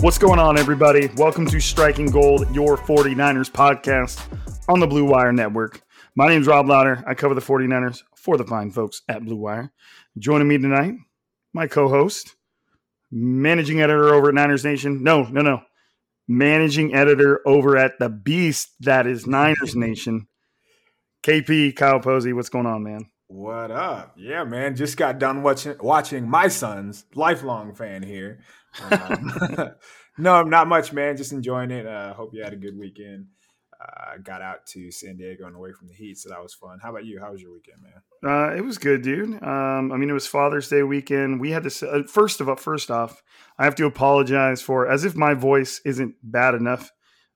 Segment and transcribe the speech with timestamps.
[0.00, 1.08] What's going on, everybody?
[1.16, 4.20] Welcome to Striking Gold, your 49ers podcast
[4.68, 5.80] on the Blue Wire Network.
[6.14, 7.02] My name is Rob Louder.
[7.06, 9.72] I cover the 49ers for the fine folks at Blue Wire.
[10.18, 10.94] Joining me tonight,
[11.54, 12.36] my co host,
[13.10, 15.02] managing editor over at Niners Nation.
[15.02, 15.62] No, no, no.
[16.28, 20.28] Managing editor over at the beast that is Niners Nation.
[21.22, 23.06] KP, Kyle Posey, what's going on, man?
[23.28, 24.14] What up?
[24.16, 24.76] Yeah, man.
[24.76, 28.38] Just got done watching watching my son's lifelong fan here.
[28.90, 29.70] Um,
[30.18, 31.16] no, not much, man.
[31.16, 31.86] Just enjoying it.
[31.86, 33.26] Uh, hope you had a good weekend.
[33.78, 36.78] Uh, got out to San Diego and away from the heat, so that was fun.
[36.82, 37.20] How about you?
[37.20, 38.00] How was your weekend, man?
[38.24, 39.42] Uh, it was good, dude.
[39.42, 41.40] Um, I mean, it was Father's Day weekend.
[41.40, 43.22] We had to uh, first of all, first off,
[43.58, 46.90] I have to apologize for as if my voice isn't bad enough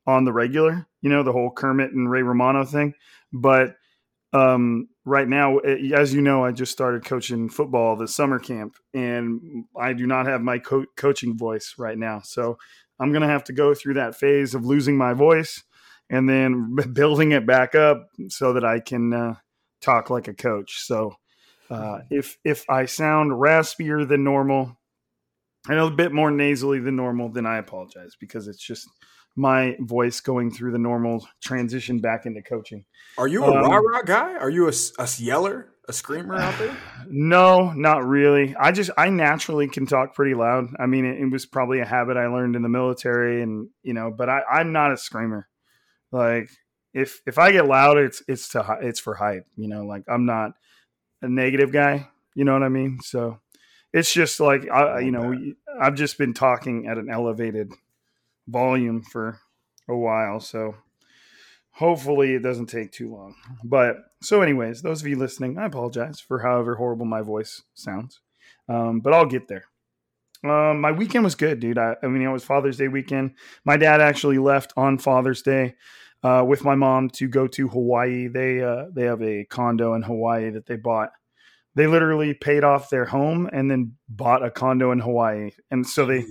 [0.07, 0.87] on the regular.
[1.03, 2.95] You know, the whole Kermit and Ray Romano thing.
[3.33, 3.77] But
[4.33, 8.77] um, right now, eh, as you know, I just started coaching football this summer camp,
[8.95, 12.21] and I do not have my co- coaching voice right now.
[12.25, 12.59] So
[12.99, 15.63] I'm gonna have to go through that phase of losing my voice
[16.09, 19.13] and then building it back up so that I can.
[19.13, 19.35] Uh,
[19.81, 20.81] talk like a coach.
[20.85, 21.15] So
[21.71, 24.77] uh, if if I sound raspier than normal
[25.69, 28.89] and a bit more nasally than normal, then I apologize because it's just
[29.37, 32.85] my voice going through the normal transition back into coaching.
[33.19, 34.35] Are you a Um, rah rah guy?
[34.37, 36.77] Are you a, s- a yeller, a screamer out there?
[37.13, 38.55] No, not really.
[38.57, 40.67] I just I naturally can talk pretty loud.
[40.79, 43.95] I mean, it, it was probably a habit I learned in the military, and you
[43.95, 45.49] know, but I, I'm not a screamer.
[46.13, 46.51] Like
[46.95, 49.47] if if I get loud, it's it's to it's for hype.
[49.57, 50.53] You know, like I'm not
[51.23, 52.09] a negative guy.
[52.35, 53.01] You know what I mean?
[53.03, 53.41] So
[53.93, 55.35] it's just like I, you know,
[55.81, 57.73] I've just been talking at an elevated
[58.51, 59.39] volume for
[59.89, 60.75] a while, so
[61.73, 63.35] hopefully it doesn't take too long.
[63.65, 68.21] But so, anyways, those of you listening, I apologize for however horrible my voice sounds,
[68.69, 69.65] um, but I'll get there.
[70.43, 71.79] Um, my weekend was good, dude.
[71.79, 73.33] I, I mean, it was Father's Day weekend.
[73.65, 75.75] My dad actually left on Father's Day
[76.23, 78.29] uh, with my mom to go to Hawaii.
[78.29, 81.11] They uh, they have a condo in Hawaii that they bought.
[81.75, 86.07] They literally paid off their home and then bought a condo in Hawaii, and so
[86.07, 86.25] they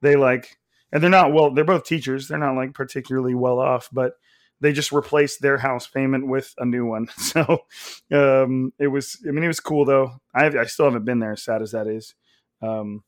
[0.00, 0.58] they like
[0.92, 2.28] and they're not well they're both teachers.
[2.28, 4.14] They're not like particularly well off but
[4.60, 7.08] they just replaced their house payment with a new one.
[7.16, 7.64] So
[8.12, 10.12] um it was i mean it was cool though.
[10.34, 12.14] I i still haven't been there as sad as that is.
[12.60, 13.02] Um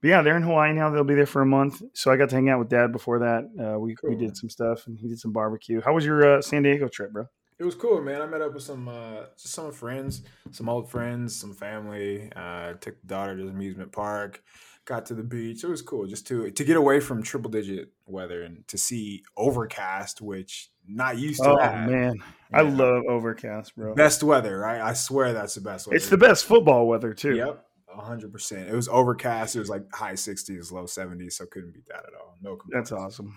[0.00, 0.90] but yeah they're in hawaii now.
[0.90, 1.82] They'll be there for a month.
[1.94, 3.44] So i got to hang out with dad before that.
[3.60, 5.80] Uh we, we did some stuff and he did some barbecue.
[5.80, 7.26] How was your uh, san diego trip bro?
[7.58, 8.22] It was cool, man.
[8.22, 12.30] I met up with some uh, just some friends, some old friends, some family.
[12.36, 14.44] Uh, took the daughter to the amusement park.
[14.88, 15.64] Got to the beach.
[15.64, 19.22] It was cool just to to get away from triple digit weather and to see
[19.36, 21.50] overcast, which not used to.
[21.50, 21.86] oh that.
[21.86, 22.14] man
[22.54, 24.80] i love overcast bro Best weather, right?
[24.80, 25.96] I swear that's the best weather.
[25.96, 28.66] it's the best football weather too Yep, hundred percent.
[28.66, 29.56] It was overcast.
[29.56, 32.36] It was like high sixties, low seventies, so couldn't beat that at all.
[32.40, 32.88] No, complaints.
[32.88, 33.36] That's awesome.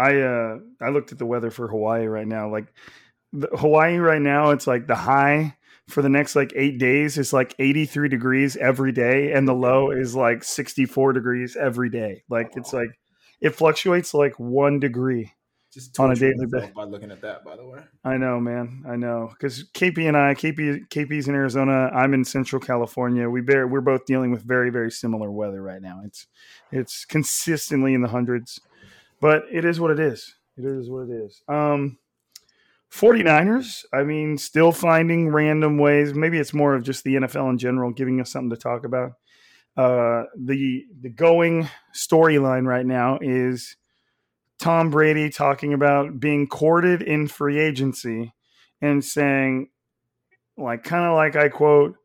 [0.00, 2.50] I uh I looked at the weather for Hawaii right now.
[2.50, 2.74] Like
[3.32, 5.56] the, Hawaii right now, it's like the high
[5.92, 9.90] for the next like eight days is like 83 degrees every day, and the low
[9.90, 12.24] is like 64 degrees every day.
[12.28, 12.88] Like it's like
[13.40, 15.32] it fluctuates like one degree
[15.72, 16.70] Just On a daily basis.
[16.70, 17.44] by looking at that.
[17.44, 18.84] By the way, I know, man.
[18.88, 21.90] I know because KP and I, KP, KP's in Arizona.
[21.94, 23.28] I'm in Central California.
[23.28, 26.02] We bear, we're both dealing with very, very similar weather right now.
[26.04, 26.26] It's
[26.70, 28.60] it's consistently in the hundreds,
[29.20, 30.34] but it is what it is.
[30.56, 31.42] It is what it is.
[31.48, 31.98] Um,
[32.92, 33.84] 49ers.
[33.92, 36.14] I mean, still finding random ways.
[36.14, 39.12] Maybe it's more of just the NFL in general giving us something to talk about.
[39.76, 43.76] Uh, the the going storyline right now is
[44.58, 48.34] Tom Brady talking about being courted in free agency
[48.82, 49.70] and saying,
[50.58, 51.96] like, kind of like I quote,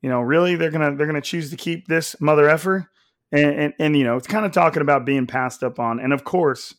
[0.00, 2.88] you know, really they're gonna they're gonna choose to keep this mother effer,
[3.32, 6.12] and, and and you know, it's kind of talking about being passed up on, and
[6.12, 6.72] of course,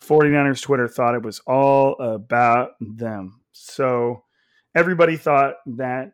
[0.00, 3.40] 49ers Twitter thought it was all about them.
[3.52, 4.24] So
[4.74, 6.12] everybody thought that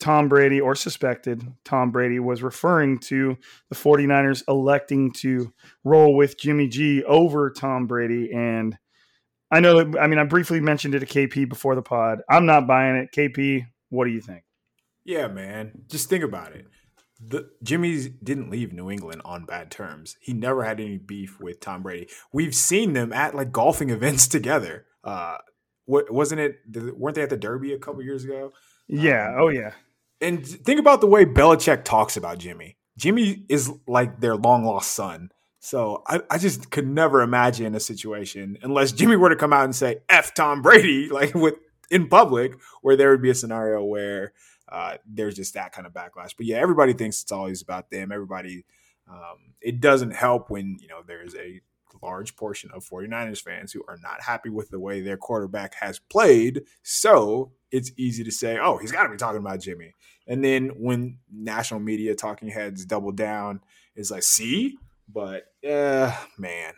[0.00, 3.36] Tom Brady or suspected Tom Brady was referring to
[3.70, 5.52] the 49ers electing to
[5.84, 8.32] roll with Jimmy G over Tom Brady.
[8.32, 8.76] And
[9.50, 12.20] I know, that, I mean, I briefly mentioned it to KP before the pod.
[12.28, 13.12] I'm not buying it.
[13.12, 14.42] KP, what do you think?
[15.04, 15.72] yeah, man.
[15.88, 16.66] Just think about it.
[17.26, 20.16] The Jimmy's didn't leave New England on bad terms.
[20.20, 22.08] He never had any beef with Tom Brady.
[22.32, 24.86] We've seen them at like golfing events together.
[25.02, 25.38] Uh,
[25.86, 26.60] what wasn't it?
[26.96, 28.52] Weren't they at the Derby a couple years ago?
[28.86, 29.28] Yeah.
[29.28, 29.72] Um, oh, yeah.
[30.20, 32.76] And think about the way Belichick talks about Jimmy.
[32.96, 35.30] Jimmy is like their long lost son.
[35.58, 39.64] So I, I just could never imagine a situation unless Jimmy were to come out
[39.64, 41.54] and say "f Tom Brady" like with
[41.90, 44.32] in public, where there would be a scenario where
[44.68, 46.34] uh, there's just that kind of backlash.
[46.36, 48.12] But yeah, everybody thinks it's always about them.
[48.12, 48.64] Everybody,
[49.10, 51.60] um, it doesn't help when you know there's a
[52.02, 55.98] large portion of 49ers fans who are not happy with the way their quarterback has
[55.98, 56.62] played.
[56.82, 59.92] So it's easy to say, oh, he's got to be talking about Jimmy.
[60.26, 63.60] And then when national media talking heads double down,
[63.94, 64.78] it's like, see?
[65.08, 66.74] But, uh, man,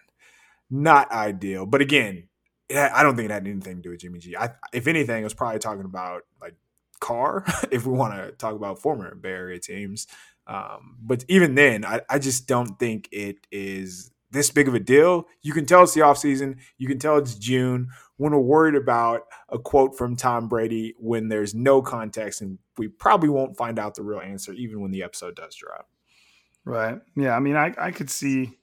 [0.70, 1.66] not ideal.
[1.66, 2.28] But again,
[2.74, 4.36] I don't think it had anything to do with Jimmy G.
[4.36, 6.54] I, if anything, it was probably talking about like
[7.00, 10.06] Carr, if we want to talk about former Bay Area teams.
[10.46, 14.80] Um, but even then, I, I just don't think it is this big of a
[14.80, 15.26] deal.
[15.42, 16.58] You can tell it's the offseason.
[16.78, 17.88] You can tell it's June.
[18.16, 22.88] When we're worried about a quote from Tom Brady when there's no context, and we
[22.88, 25.88] probably won't find out the real answer even when the episode does drop.
[26.64, 26.98] Right.
[27.14, 27.36] Yeah.
[27.36, 28.56] I mean, I, I could see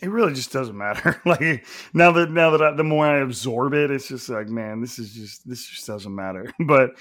[0.00, 1.20] it really just doesn't matter.
[1.26, 4.80] like now that now that I, the more I absorb it, it's just like, man,
[4.80, 6.52] this is just this just doesn't matter.
[6.66, 6.92] But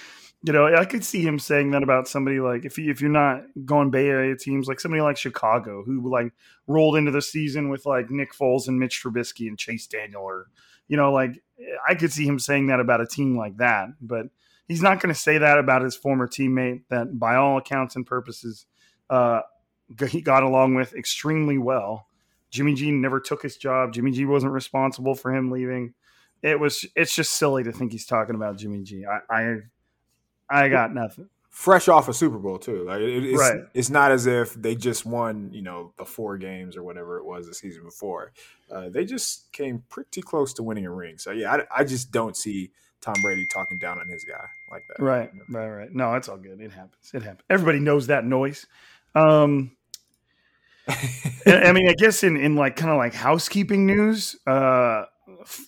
[0.44, 3.12] you know, I could see him saying that about somebody like if you if you're
[3.12, 6.34] not going Bay Area teams, like somebody like Chicago, who like
[6.66, 10.48] rolled into the season with like Nick Foles and Mitch Trubisky and Chase Daniel, or
[10.88, 11.44] you know, like
[11.88, 13.90] I could see him saying that about a team like that.
[14.02, 14.28] But
[14.68, 18.06] he's not going to say that about his former teammate that, by all accounts and
[18.06, 18.66] purposes,
[19.12, 19.42] uh,
[20.10, 22.08] he got along with extremely well.
[22.50, 23.94] Jimmy G never took his job.
[23.94, 25.94] Jimmy G wasn't responsible for him leaving.
[26.42, 26.84] It was.
[26.96, 29.06] It's just silly to think he's talking about Jimmy G.
[29.06, 29.58] I, I,
[30.52, 31.30] I got nothing.
[31.50, 33.62] Fresh off a Super Bowl too, like it, it's, Right.
[33.74, 37.26] it's not as if they just won, you know, the four games or whatever it
[37.26, 38.32] was the season before.
[38.72, 41.18] Uh, they just came pretty close to winning a ring.
[41.18, 42.72] So yeah, I, I just don't see
[43.02, 45.04] Tom Brady talking down on his guy like that.
[45.04, 45.94] Right, right, right.
[45.94, 46.62] No, it's all good.
[46.62, 47.12] It happens.
[47.14, 47.44] It happens.
[47.50, 48.66] Everybody knows that noise.
[49.14, 49.72] Um,
[50.88, 55.04] I I mean, I guess in in like kind of like housekeeping news, uh,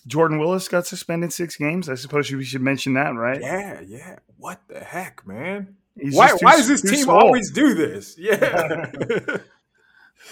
[0.06, 1.88] Jordan Willis got suspended six games.
[1.88, 3.40] I suppose we should mention that, right?
[3.40, 4.18] Yeah, yeah.
[4.36, 5.76] What the heck, man?
[5.98, 8.16] He's Why, why does this team always do this?
[8.18, 8.90] Yeah.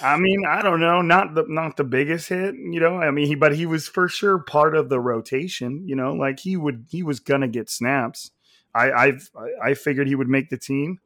[0.01, 2.97] I mean, I don't know, not the not the biggest hit, you know.
[2.97, 6.15] I mean, he but he was for sure part of the rotation, you know.
[6.15, 8.31] Like he would, he was gonna get snaps.
[8.75, 9.31] I I've,
[9.63, 10.99] I figured he would make the team,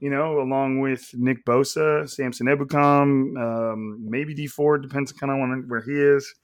[0.00, 5.38] you know, along with Nick Bosa, Samson Ebukam, um, maybe Dee Ford, depends kind of
[5.38, 6.34] on where he is.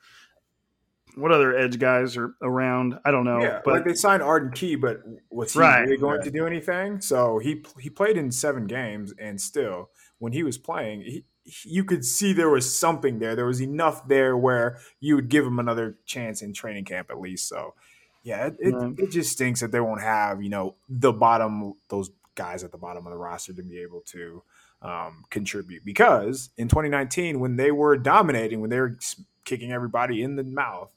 [1.16, 2.98] What other edge guys are around?
[3.04, 5.96] I don't know, yeah, but like they signed Arden Key, but was he Right, really
[5.96, 6.24] going right.
[6.24, 7.00] to do anything?
[7.00, 11.24] So he he played in seven games, and still, when he was playing, he,
[11.64, 13.34] you could see there was something there.
[13.34, 17.18] There was enough there where you would give him another chance in training camp at
[17.20, 17.48] least.
[17.48, 17.74] So,
[18.22, 18.98] yeah, it, it, Right.
[18.98, 22.78] it just stinks that they won't have you know the bottom those guys at the
[22.78, 24.42] bottom of the roster to be able to
[24.82, 28.96] um, contribute because in 2019 when they were dominating when they were
[29.44, 30.90] kicking everybody in the mouth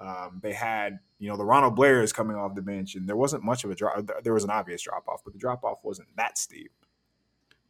[0.00, 3.16] um, they had you know the Ronald Blair is coming off the bench, and there
[3.16, 4.10] wasn't much of a drop.
[4.22, 6.72] There was an obvious drop off, but the drop off wasn't that steep.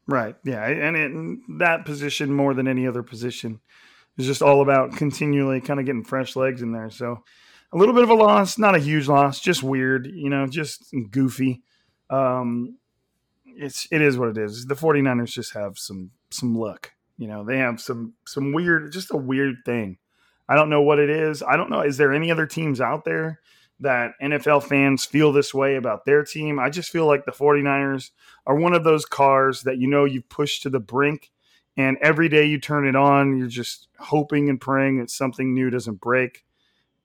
[0.07, 0.37] Right.
[0.45, 0.67] Yeah.
[0.67, 3.61] And it, that position, more than any other position,
[4.19, 6.91] is just all about continually kind of getting fresh legs in there.
[6.91, 7.25] So
[7.73, 10.95] a little bit of a loss, not a huge loss, just weird, you know, just
[11.11, 11.63] goofy.
[12.11, 12.79] Um,
[13.47, 14.67] it's it is what it is.
[14.67, 16.93] The 49ers just have some some luck.
[17.17, 19.99] You know, they have some some weird just a weird thing
[20.49, 21.43] I don't know what it is.
[21.43, 21.81] I don't know.
[21.81, 23.41] Is there any other teams out there
[23.81, 26.59] that NFL fans feel this way about their team?
[26.59, 28.11] I just feel like the 49ers
[28.47, 31.31] are one of those cars that you know you've pushed to the brink
[31.77, 35.71] and every day you turn it on, you're just hoping and praying that something new
[35.71, 36.45] doesn't break.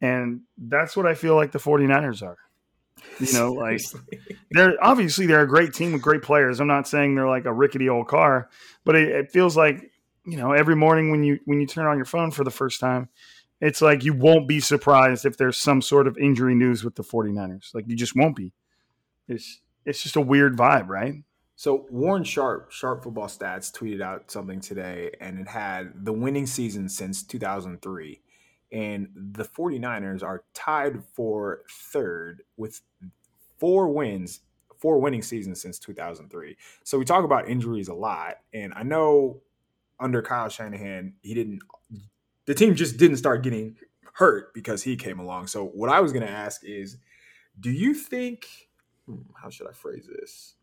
[0.01, 2.37] And that's what I feel like the 49ers are.
[3.19, 3.81] You know, like
[4.51, 6.59] they're obviously they're a great team with great players.
[6.59, 8.49] I'm not saying they're like a rickety old car,
[8.85, 9.91] but it, it feels like,
[10.25, 12.79] you know, every morning when you when you turn on your phone for the first
[12.79, 13.09] time,
[13.61, 17.03] it's like you won't be surprised if there's some sort of injury news with the
[17.03, 17.73] 49ers.
[17.73, 18.53] Like you just won't be.
[19.27, 21.15] It's it's just a weird vibe, right?
[21.55, 26.45] So Warren Sharp, Sharp Football Stats, tweeted out something today, and it had the winning
[26.45, 28.21] season since 2003.
[28.71, 32.81] And the 49ers are tied for third with
[33.57, 34.39] four wins,
[34.77, 36.55] four winning seasons since 2003.
[36.85, 38.35] So we talk about injuries a lot.
[38.53, 39.41] And I know
[39.99, 41.61] under Kyle Shanahan, he didn't,
[42.45, 43.75] the team just didn't start getting
[44.13, 45.47] hurt because he came along.
[45.47, 46.97] So what I was going to ask is,
[47.59, 48.47] do you think,
[49.05, 50.55] hmm, how should I phrase this?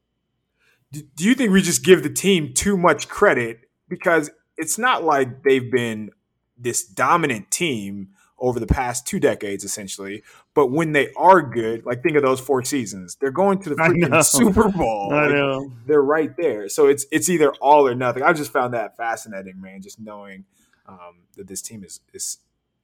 [0.92, 5.42] do you think we just give the team too much credit because it's not like
[5.42, 6.10] they've been
[6.56, 10.22] this dominant team over the past two decades essentially.
[10.54, 13.16] But when they are good like think of those four seasons.
[13.20, 15.12] They're going to the freaking super bowl.
[15.12, 15.72] I know.
[15.86, 16.68] they're right there.
[16.68, 18.22] So it's it's either all or nothing.
[18.22, 20.44] I just found that fascinating man just knowing
[20.86, 22.38] um, that this team is is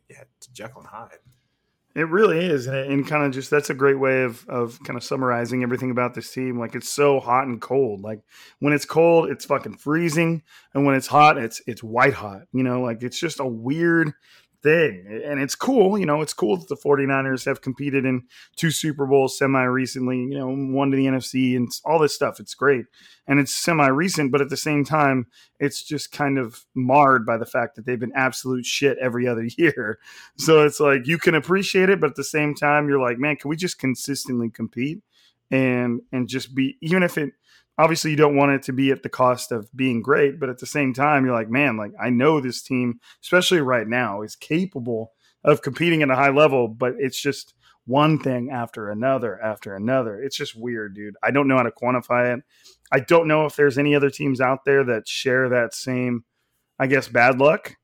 [0.09, 1.18] yeah it's jekyll and hyde.
[1.94, 4.97] It really is, and, and kind of just that's a great way of of kind
[4.97, 6.59] of summarizing everything about this team.
[6.59, 8.00] Like it's so hot and cold.
[8.00, 8.21] Like
[8.61, 10.42] when it's cold, it's fucking freezing,
[10.73, 12.42] and when it's hot, it's it's white hot.
[12.54, 14.14] You know, like it's just a weird
[14.62, 15.23] thing.
[15.25, 18.23] And it's cool, you know, it's cool that the 49ers have competed in
[18.57, 22.40] two Super Bowls semi recently, you know, one to the NFC and all this stuff.
[22.40, 22.87] It's great.
[23.26, 25.26] And it's semi recent, but at the same time,
[25.59, 29.47] it's just kind of marred by the fact that they've been absolute shit every other
[29.59, 29.99] year.
[30.37, 33.37] So it's like you can appreciate it, but at the same time, you're like, man,
[33.37, 35.00] can we just consistently compete?
[35.50, 37.35] And and just be even if it
[37.79, 40.59] obviously you don't want it to be at the cost of being great, but at
[40.59, 44.37] the same time, you're like, man, like I know this team, especially right now, is
[44.37, 45.12] capable
[45.45, 50.21] of competing at a high level, but it's just one thing after another after another.
[50.23, 51.17] It's just weird, dude.
[51.23, 52.45] I don't know how to quantify it.
[52.93, 56.25] I don't know if there's any other teams out there that share that same,
[56.79, 57.76] I guess, bad luck,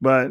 [0.00, 0.30] but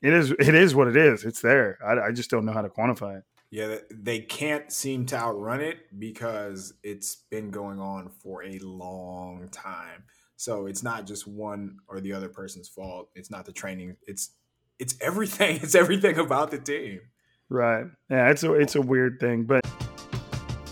[0.00, 1.24] it is it is what it is.
[1.24, 1.78] It's there.
[1.84, 3.24] I, I just don't know how to quantify it.
[3.54, 9.48] Yeah, they can't seem to outrun it because it's been going on for a long
[9.52, 10.02] time.
[10.34, 13.10] So it's not just one or the other person's fault.
[13.14, 13.94] It's not the training.
[14.08, 14.32] It's
[14.80, 15.60] it's everything.
[15.62, 17.02] It's everything about the team.
[17.48, 17.86] Right.
[18.10, 19.64] Yeah, it's a it's a weird thing, but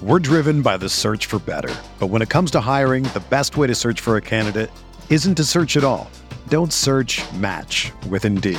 [0.02, 1.72] we're driven by the search for better.
[2.00, 4.72] But when it comes to hiring, the best way to search for a candidate
[5.08, 6.10] isn't to search at all.
[6.48, 8.58] Don't search, match with Indeed.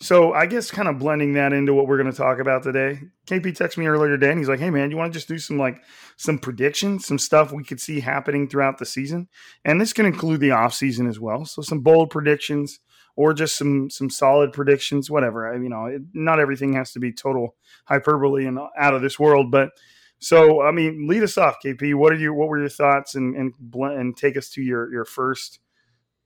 [0.00, 3.00] So I guess kind of blending that into what we're going to talk about today.
[3.26, 5.38] KP texted me earlier today and he's like, "Hey man, you want to just do
[5.38, 5.82] some like
[6.18, 9.28] some predictions, some stuff we could see happening throughout the season,
[9.64, 11.46] and this can include the off season as well.
[11.46, 12.78] So some bold predictions
[13.16, 15.50] or just some some solid predictions, whatever.
[15.50, 17.54] I, you know, it, not everything has to be total
[17.86, 19.70] hyperbole and out of this world, but."
[20.18, 21.94] So, I mean, lead us off, KP.
[21.94, 25.04] What are your what were your thoughts, and and and take us to your your
[25.04, 25.60] first,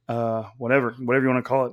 [0.09, 1.73] uh, whatever whatever you want to call it.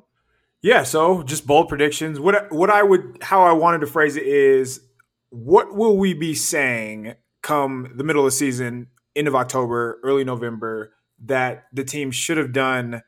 [0.67, 2.19] Yeah, so just bold predictions.
[2.19, 4.81] What what I would how I wanted to phrase it is
[5.29, 10.25] what will we be saying come the middle of the season, end of October, early
[10.25, 10.91] November
[11.23, 13.01] that the team should have done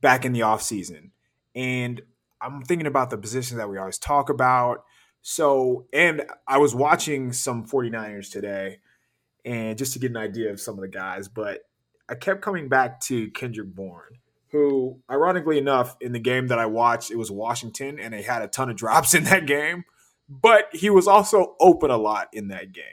[0.00, 1.12] back in the off season.
[1.54, 2.02] And
[2.40, 4.82] I'm thinking about the positions that we always talk about.
[5.22, 8.80] So, and I was watching some 49ers today
[9.44, 11.60] and just to get an idea of some of the guys, but
[12.08, 14.18] I kept coming back to Kendrick Bourne
[14.54, 18.40] who, ironically enough, in the game that I watched, it was Washington, and they had
[18.40, 19.84] a ton of drops in that game.
[20.28, 22.84] But he was also open a lot in that game.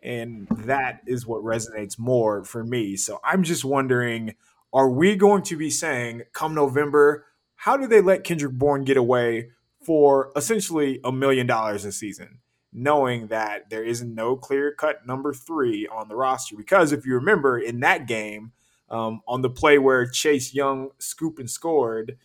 [0.00, 2.96] And that is what resonates more for me.
[2.96, 4.34] So I'm just wondering
[4.72, 8.96] are we going to be saying come November, how do they let Kendrick Bourne get
[8.96, 9.50] away
[9.84, 12.38] for essentially a million dollars a season,
[12.72, 16.56] knowing that there is no clear cut number three on the roster?
[16.56, 18.52] Because if you remember in that game,
[18.92, 22.18] um, on the play where Chase Young scooped and scored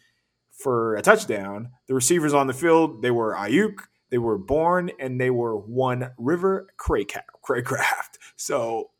[0.51, 5.19] for a touchdown, the receivers on the field, they were Aiyuk, they were Bourne, and
[5.19, 8.17] they were one River Cracraft.
[8.36, 8.91] So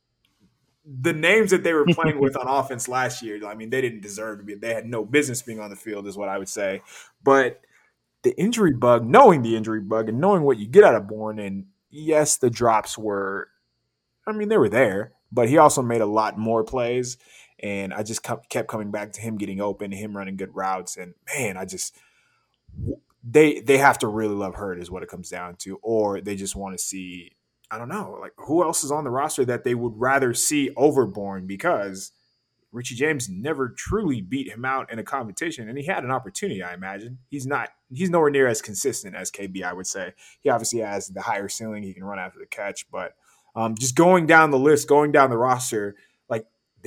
[0.86, 4.02] the names that they were playing with on offense last year, I mean, they didn't
[4.02, 4.56] deserve to be.
[4.56, 6.82] They had no business being on the field, is what I would say.
[7.24, 7.62] But
[8.24, 11.40] the injury bug, knowing the injury bug, and knowing what you get out of Bourne,
[11.40, 13.50] and yes, the drops were,
[14.26, 17.18] I mean, they were there, but he also made a lot more plays.
[17.60, 21.16] And I just kept coming back to him getting open, him running good routes, and
[21.36, 21.96] man, I just
[23.24, 26.36] they they have to really love Hurd is what it comes down to, or they
[26.36, 27.32] just want to see
[27.70, 30.72] I don't know, like who else is on the roster that they would rather see
[30.78, 32.12] over Bourne because
[32.72, 36.62] Richie James never truly beat him out in a competition, and he had an opportunity.
[36.62, 39.64] I imagine he's not he's nowhere near as consistent as KB.
[39.64, 41.84] I would say he obviously has the higher ceiling.
[41.84, 43.14] He can run after the catch, but
[43.56, 45.96] um, just going down the list, going down the roster,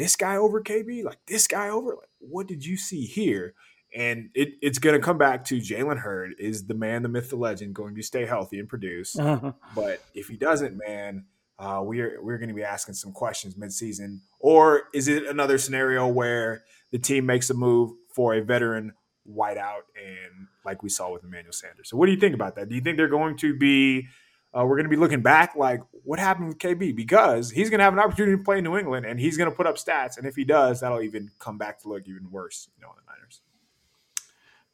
[0.00, 3.54] this guy over KB, like this guy over, like what did you see here?
[3.94, 7.28] And it, it's going to come back to Jalen Hurd is the man, the myth,
[7.30, 9.18] the legend, going to stay healthy and produce.
[9.18, 9.52] Uh-huh.
[9.74, 11.26] But if he doesn't, man,
[11.58, 14.20] uh, we're we're going to be asking some questions midseason.
[14.38, 18.94] Or is it another scenario where the team makes a move for a veteran
[19.28, 21.90] wideout, and like we saw with Emmanuel Sanders?
[21.90, 22.70] So, what do you think about that?
[22.70, 24.06] Do you think they're going to be
[24.52, 27.78] uh, we're going to be looking back like what happened with KB because he's going
[27.78, 29.76] to have an opportunity to play in New England and he's going to put up
[29.76, 32.90] stats, and if he does, that'll even come back to look even worse, you know,
[32.90, 33.40] in the Niners.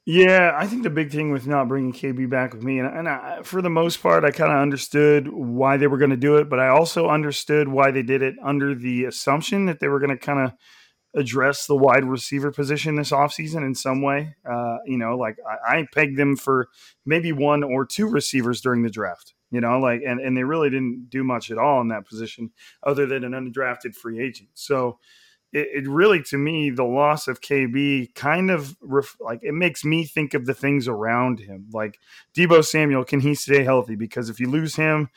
[0.08, 3.08] Yeah, I think the big thing with not bringing KB back with me, and, and
[3.08, 6.36] I, for the most part, I kind of understood why they were going to do
[6.36, 9.98] it, but I also understood why they did it under the assumption that they were
[9.98, 10.52] going to kind of
[11.16, 14.36] address the wide receiver position this offseason in some way.
[14.48, 16.68] Uh, you know, like I, I pegged them for
[17.04, 19.34] maybe one or two receivers during the draft.
[19.50, 22.50] You know, like and, and they really didn't do much at all in that position
[22.82, 24.50] other than an undrafted free agent.
[24.54, 24.98] So
[25.52, 29.84] it, it, really to me the loss of KB kind of ref, like it makes
[29.84, 31.68] me think of the things around him.
[31.72, 31.98] Like
[32.34, 33.94] Deebo Samuel, can he stay healthy?
[33.94, 35.08] Because if you lose him,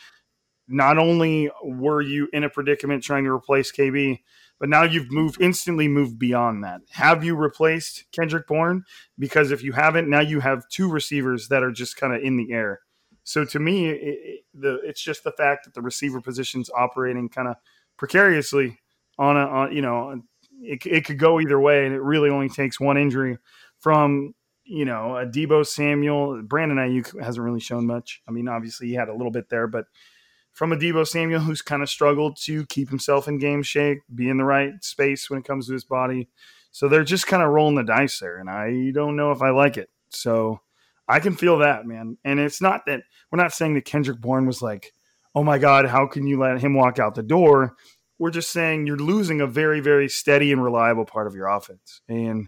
[0.68, 4.20] not only were you in a predicament trying to replace KB,
[4.60, 6.82] but now you've moved instantly moved beyond that.
[6.92, 8.84] Have you replaced Kendrick Bourne?
[9.18, 12.38] Because if you haven't, now you have two receivers that are just kind of in
[12.38, 12.82] the air.
[13.30, 17.30] So to me, it, it, the it's just the fact that the receiver position's operating
[17.30, 17.58] kind of
[17.96, 18.80] precariously
[19.20, 20.20] on a on, you know
[20.64, 23.38] it, it could go either way, and it really only takes one injury
[23.78, 26.42] from you know a Deebo Samuel.
[26.42, 28.24] Brandon Aiyuk hasn't really shown much.
[28.28, 29.86] I mean, obviously he had a little bit there, but
[30.52, 34.28] from a Deebo Samuel who's kind of struggled to keep himself in game shape, be
[34.28, 36.30] in the right space when it comes to his body.
[36.72, 39.52] So they're just kind of rolling the dice there, and I don't know if I
[39.52, 39.92] like it.
[40.10, 40.62] So
[41.10, 42.18] I can feel that, man.
[42.24, 44.94] And it's not that we're not saying that Kendrick Bourne was like,
[45.34, 47.76] oh my God, how can you let him walk out the door?
[48.20, 52.02] We're just saying you're losing a very, very steady and reliable part of your offense.
[52.08, 52.48] And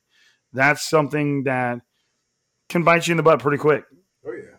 [0.54, 1.80] that's something that
[2.70, 3.84] can bite you in the butt pretty quick.
[4.26, 4.58] Oh, yeah.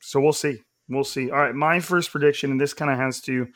[0.00, 0.62] So we'll see.
[0.88, 1.30] We'll see.
[1.30, 1.54] All right.
[1.54, 3.46] My first prediction, and this kind of has to,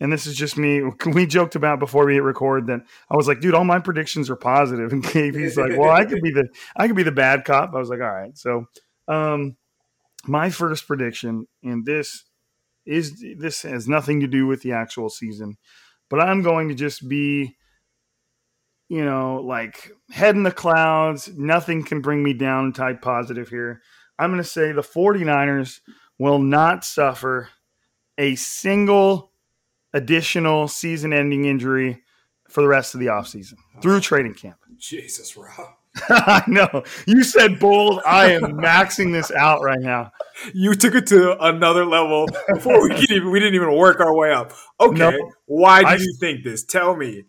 [0.00, 0.82] and this is just me.
[1.06, 4.30] We joked about before we hit record that I was like, dude, all my predictions
[4.30, 4.92] are positive.
[4.92, 7.74] And KB's like, well, I could be the, I could be the bad cop.
[7.74, 8.36] I was like, all right.
[8.36, 8.66] So,
[9.08, 9.56] um,
[10.26, 12.24] my first prediction, and this
[12.86, 15.56] is, this has nothing to do with the actual season
[16.12, 17.56] but I'm going to just be,
[18.90, 21.30] you know, like head in the clouds.
[21.34, 23.80] Nothing can bring me down type positive here.
[24.18, 25.80] I'm going to say the 49ers
[26.18, 27.48] will not suffer
[28.18, 29.32] a single
[29.94, 32.02] additional season ending injury
[32.46, 34.58] for the rest of the offseason through training camp.
[34.76, 35.76] Jesus, Rob.
[36.08, 36.84] I know.
[37.06, 38.00] You said bold.
[38.06, 40.12] I am maxing this out right now.
[40.54, 44.14] You took it to another level before we could even we didn't even work our
[44.14, 44.52] way up.
[44.80, 45.18] Okay.
[45.46, 46.64] Why do I, you think this?
[46.64, 47.24] Tell me.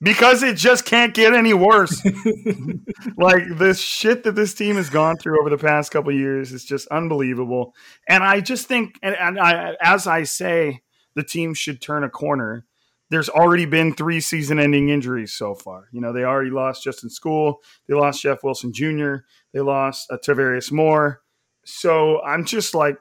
[0.00, 2.04] Because it just can't get any worse.
[3.16, 6.64] like the shit that this team has gone through over the past couple years is
[6.64, 7.74] just unbelievable.
[8.08, 10.82] And I just think and, and I as I say
[11.16, 12.66] the team should turn a corner
[13.14, 15.88] there's already been three season ending injuries so far.
[15.92, 19.18] You know, they already lost Justin Skule, they lost Jeff Wilson Jr.,
[19.52, 21.22] they lost uh, Tarvarius Moore.
[21.64, 22.98] So I'm just like,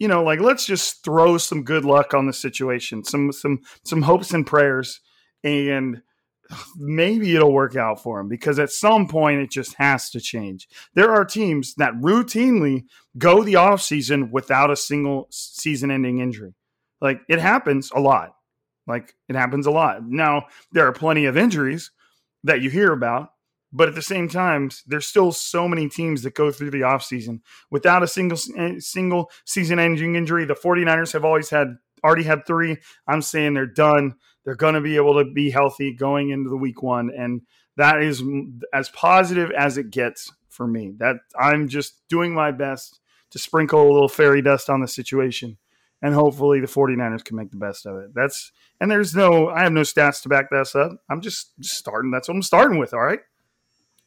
[0.00, 4.02] you know, like let's just throw some good luck on the situation, some some some
[4.02, 5.00] hopes and prayers,
[5.44, 6.02] and
[6.76, 10.68] maybe it'll work out for him because at some point it just has to change.
[10.94, 12.86] There are teams that routinely
[13.16, 16.54] go the offseason without a single season ending injury.
[17.00, 18.33] Like it happens a lot.
[18.86, 20.06] Like it happens a lot.
[20.06, 21.90] Now, there are plenty of injuries
[22.42, 23.30] that you hear about,
[23.72, 27.40] but at the same time, there's still so many teams that go through the offseason
[27.70, 30.44] without a single eh, single season ending injury.
[30.44, 32.76] The 49ers have always had already had 3.
[33.08, 36.56] I'm saying they're done they're going to be able to be healthy going into the
[36.56, 37.42] week one, and
[37.76, 38.22] that is
[38.72, 40.92] as positive as it gets for me.
[40.98, 45.56] That I'm just doing my best to sprinkle a little fairy dust on the situation,
[46.04, 48.14] and hopefully the 49ers can make the best of it.
[48.14, 50.92] That's and there's no I have no stats to back this up.
[51.08, 52.10] I'm just, just starting.
[52.10, 52.92] That's what I'm starting with.
[52.92, 53.20] All right.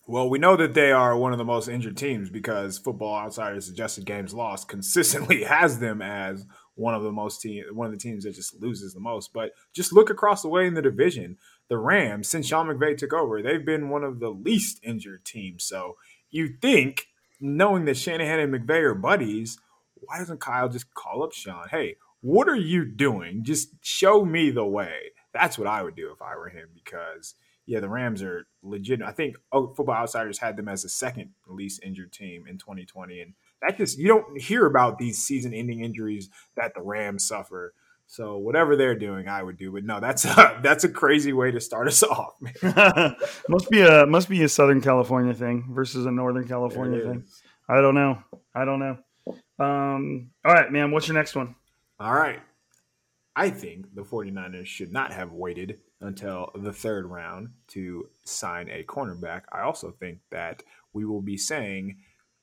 [0.05, 3.67] Well, we know that they are one of the most injured teams because Football Outsiders
[3.67, 7.99] adjusted games lost consistently has them as one of the most team, one of the
[7.99, 9.33] teams that just loses the most.
[9.33, 11.37] But just look across the way in the division.
[11.67, 15.65] The Rams, since Sean McVay took over, they've been one of the least injured teams.
[15.65, 15.97] So
[16.29, 17.07] you think,
[17.41, 19.57] knowing that Shanahan and McVay are buddies,
[20.01, 21.67] why doesn't Kyle just call up Sean?
[21.69, 23.43] Hey, what are you doing?
[23.43, 25.11] Just show me the way.
[25.33, 27.35] That's what I would do if I were him because
[27.67, 29.01] yeah, the Rams are legit.
[29.01, 33.21] I think oh, Football Outsiders had them as the second least injured team in 2020,
[33.21, 37.73] and that just you don't hear about these season-ending injuries that the Rams suffer.
[38.09, 39.73] So whatever they're doing, I would do.
[39.73, 42.35] But no, that's a, that's a crazy way to start us off.
[43.49, 47.25] must be a must be a Southern California thing versus a Northern California thing.
[47.69, 48.23] I don't know.
[48.55, 48.97] I don't know.
[49.59, 50.91] Um, all right, man.
[50.91, 51.55] What's your next one?
[51.99, 52.39] All right.
[53.35, 58.83] I think the 49ers should not have waited until the third round to sign a
[58.83, 59.43] cornerback.
[59.51, 61.97] I also think that we will be saying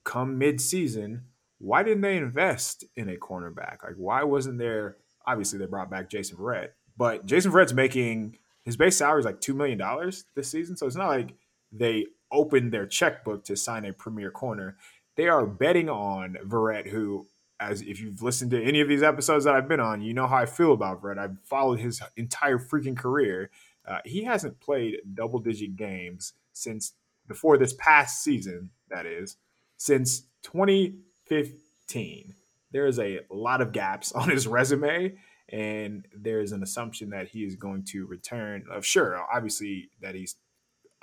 [0.05, 1.25] come mid-season,
[1.59, 3.83] why didn't they invest in a cornerback?
[3.83, 4.99] Like, why wasn't there?
[5.27, 9.41] Obviously, they brought back Jason Verrett, but Jason Verrett's making his base salary is like
[9.41, 11.35] two million dollars this season, so it's not like
[11.73, 14.77] they opened their checkbook to sign a premier corner.
[15.17, 17.27] They are betting on Verrett, who,
[17.61, 20.27] as if you've listened to any of these episodes that I've been on, you know
[20.27, 21.19] how I feel about Verrett.
[21.19, 23.51] I've followed his entire freaking career.
[23.87, 26.95] Uh, he hasn't played double-digit games since
[27.29, 28.71] before this past season.
[28.89, 29.37] That is
[29.77, 32.35] since 2015.
[32.71, 35.15] There is a lot of gaps on his resume,
[35.49, 38.65] and there's an assumption that he is going to return.
[38.71, 40.37] Of sure, obviously that he's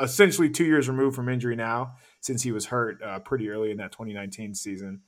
[0.02, 3.78] essentially two years removed from injury now, since he was hurt uh, pretty early in
[3.78, 5.02] that 2019 season.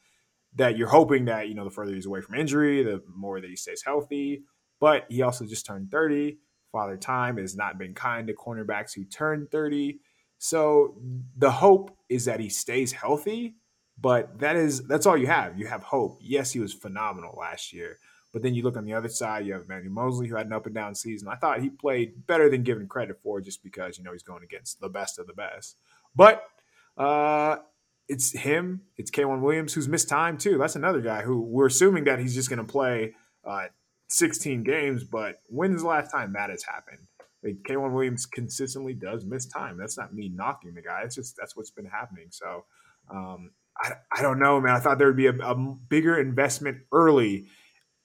[0.56, 3.50] That you're hoping that you know the further he's away from injury, the more that
[3.50, 4.44] he stays healthy.
[4.80, 6.38] But he also just turned 30.
[6.72, 10.00] Father Time has not been kind to cornerbacks who turn 30.
[10.40, 10.98] So
[11.38, 13.56] the hope is that he stays healthy,
[13.98, 15.58] but that is that's all you have.
[15.58, 16.20] You have hope.
[16.22, 18.00] Yes, he was phenomenal last year,
[18.34, 19.46] but then you look on the other side.
[19.46, 21.30] You have Emmanuel Moseley, who had an up and down season.
[21.30, 24.44] I thought he played better than given credit for, just because you know he's going
[24.44, 25.78] against the best of the best.
[26.16, 26.44] But
[26.98, 27.58] uh,
[28.10, 28.82] it's him.
[28.98, 30.58] It's K'Waun Williams, who's missed time too.
[30.58, 33.14] That's another guy who we're assuming that he's just going to play
[33.46, 33.68] uh,
[34.10, 35.04] 16 games.
[35.04, 37.08] But when's the last time that has happened?
[37.44, 39.78] like K'Waun Williams consistently does miss time.
[39.78, 41.02] That's not me knocking the guy.
[41.04, 42.28] It's just that's what's been happening.
[42.30, 42.66] So
[43.12, 44.76] um, I, I don't know, man.
[44.76, 47.48] I thought there would be a, a, bigger investment early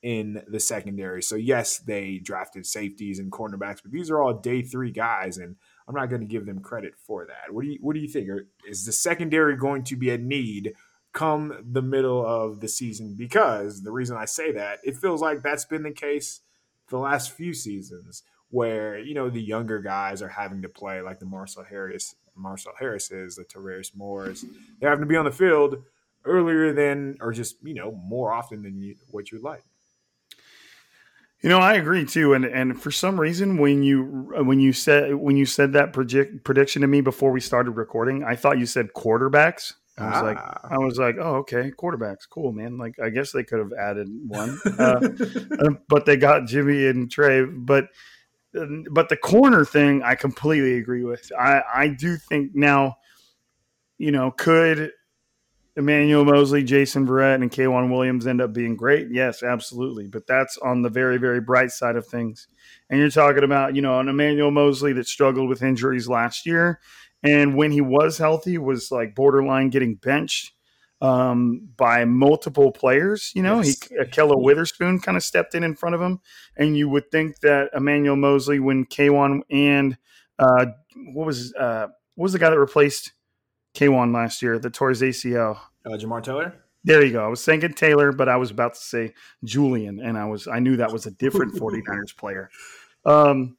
[0.02, 1.22] in the secondary.
[1.22, 5.56] So yes, they drafted safeties and cornerbacks, but these are all day three guys, and
[5.88, 7.52] I'm not going to give them credit for that.
[7.52, 8.28] What do you What do you think?
[8.68, 10.74] Is the secondary going to be a need?
[11.14, 15.42] come the middle of the season because the reason I say that it feels like
[15.42, 16.42] that's been the case
[16.90, 21.18] the last few seasons where you know the younger guys are having to play like
[21.18, 24.44] the Marcel Harris, Marcel Harris's, the Tarvarius Moores.
[24.80, 25.82] They're having to be on the field
[26.24, 29.64] earlier than, or just you know more often than you, what you'd like.
[31.42, 34.02] You know, I agree too, and and for some reason, when you
[34.42, 38.24] when you said when you said that project, prediction to me before we started recording,
[38.24, 39.74] I thought you said quarterbacks.
[39.96, 40.22] I was ah.
[40.22, 40.38] like,
[40.72, 42.78] I was like, oh, okay, quarterbacks, cool, man.
[42.78, 45.00] Like, I guess they could have added one, uh,
[45.60, 47.44] uh, but they got Jimmy and Trey.
[47.44, 47.88] But
[48.90, 51.30] but the corner thing, I completely agree with.
[51.38, 52.96] I, I do think now,
[53.98, 54.92] you know, could
[55.78, 59.06] Emmanuel Moseley, Jason Verrett, and K'Waun Williams end up being great?
[59.12, 60.08] Yes, absolutely.
[60.08, 62.48] But that's on the very, very bright side of things.
[62.90, 66.80] And you're talking about, you know, an Emmanuel Moseley that struggled with injuries last year.
[67.22, 70.52] And when he was healthy, was like borderline getting benched
[71.00, 73.30] um, by multiple players.
[73.36, 73.88] You know, yes.
[73.88, 76.20] he Ahkello Witherspoon kind of stepped in in front of him,
[76.56, 79.96] and you would think that Emmanuel Moseley, when K'Waun and
[80.38, 80.66] uh,
[81.12, 83.12] what was uh, what was the guy that replaced
[83.74, 85.58] K'Waun last year that tore his ACL?
[85.84, 86.54] Uh, Jamar Taylor.
[86.84, 87.24] There you go.
[87.24, 90.58] I was thinking Taylor, but I was about to say Julian, and I was I
[90.58, 92.50] knew that was a different 49ers player.
[93.04, 93.56] Um,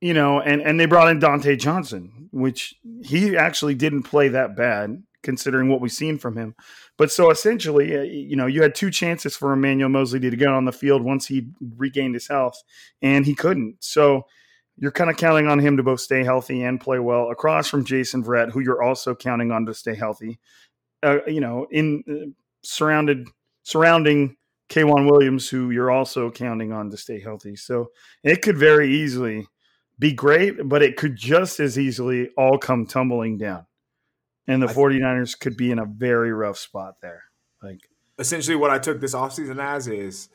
[0.00, 4.56] you know, and and they brought in Dontae Johnson, which he actually didn't play that
[4.56, 6.54] bad considering what we've seen from him.
[6.96, 10.48] But so essentially, uh, you know, you had two chances for Emmanuel Moseley to get
[10.48, 12.62] on the field once he regained his health,
[13.02, 13.76] and he couldn't.
[13.80, 14.26] So
[14.78, 17.84] you're kind of counting on him to both stay healthy and play well across from
[17.84, 20.38] Jason Verrett, who you're also counting on to stay healthy.
[21.02, 22.30] Uh, you know, in uh,
[22.62, 23.28] surrounded
[23.62, 24.36] surrounding
[24.68, 27.56] K'Waun Williams, who you're also counting on to stay healthy.
[27.56, 27.90] So
[28.22, 29.46] it could very easily
[29.98, 33.66] be great, but it could just as easily all come tumbling down.
[34.48, 37.24] And the 49ers could be in a very rough spot there.
[37.62, 37.80] Like
[38.18, 40.28] essentially what I took this offseason as is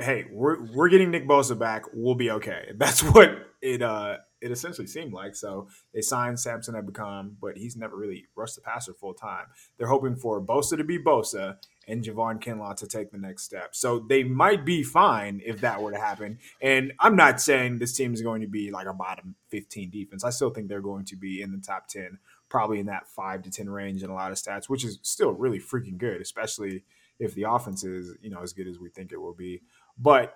[0.00, 1.84] hey, we're we're getting Nick Bosa back.
[1.92, 2.72] We'll be okay.
[2.76, 5.36] That's what it uh it essentially seemed like.
[5.36, 9.46] So they signed Samson Ebukam, but he's never really rushed the passer full time.
[9.76, 13.74] They're hoping for Bosa to be Bosa and Javon Kinlaw to take the next step.
[13.74, 16.38] So they might be fine if that were to happen.
[16.62, 20.24] And I'm not saying this team is going to be like a bottom 15 defense.
[20.24, 23.42] I still think they're going to be in the top 10, probably in that 5
[23.42, 26.84] to 10 range in a lot of stats, which is still really freaking good, especially
[27.20, 29.62] if the offense is, you know, as good as we think it will be.
[29.98, 30.34] But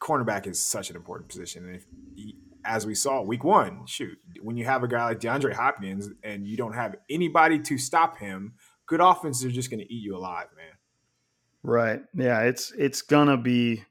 [0.00, 1.64] cornerback is such an important position.
[1.66, 1.86] And if,
[2.64, 6.46] as we saw week one, shoot, when you have a guy like DeAndre Hopkins and
[6.46, 8.54] you don't have anybody to stop him,
[8.86, 10.66] good offenses are just going to eat you alive, man.
[11.62, 12.02] Right.
[12.14, 12.40] Yeah.
[12.42, 13.84] It's it's gonna be.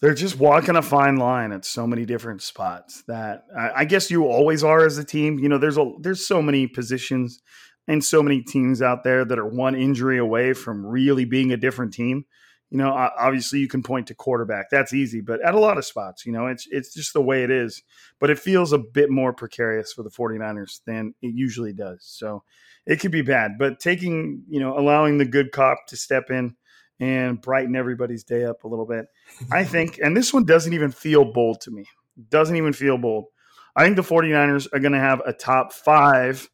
[0.00, 4.10] They're just walking a fine line at so many different spots that I, I guess
[4.10, 5.38] you always are as a team.
[5.38, 7.40] You know, there's a there's so many positions
[7.88, 11.56] and so many teams out there that are one injury away from really being a
[11.56, 12.24] different team.
[12.70, 14.70] You know, obviously you can point to quarterback.
[14.70, 17.44] That's easy, but at a lot of spots, you know, it's it's just the way
[17.44, 17.80] it is.
[18.18, 22.00] But it feels a bit more precarious for the 49ers than it usually does.
[22.02, 22.42] So
[22.84, 23.52] it could be bad.
[23.58, 26.56] But taking, you know, allowing the good cop to step in
[26.98, 29.06] and brighten everybody's day up a little bit.
[29.50, 31.84] I think, and this one doesn't even feel bold to me.
[32.30, 33.26] Doesn't even feel bold.
[33.74, 36.48] I think the 49ers are going to have a top five.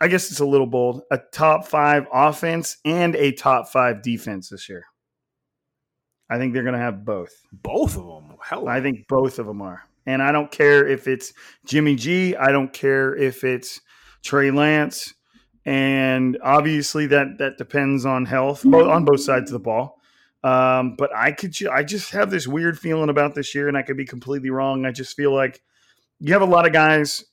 [0.00, 4.48] I guess it's a little bold, a top five offense and a top five defense
[4.48, 4.84] this year.
[6.30, 7.32] I think they're going to have both.
[7.52, 8.36] Both of them?
[8.42, 8.68] Hell.
[8.68, 9.82] I think both of them are.
[10.06, 11.32] And I don't care if it's
[11.66, 12.36] Jimmy G.
[12.36, 13.80] I don't care if it's
[14.22, 15.12] Trey Lance
[15.64, 19.98] and obviously that that depends on health on both sides of the ball.
[20.42, 23.82] Um, but I could I just have this weird feeling about this year, and I
[23.82, 24.86] could be completely wrong.
[24.86, 25.62] I just feel like
[26.18, 27.24] you have a lot of guys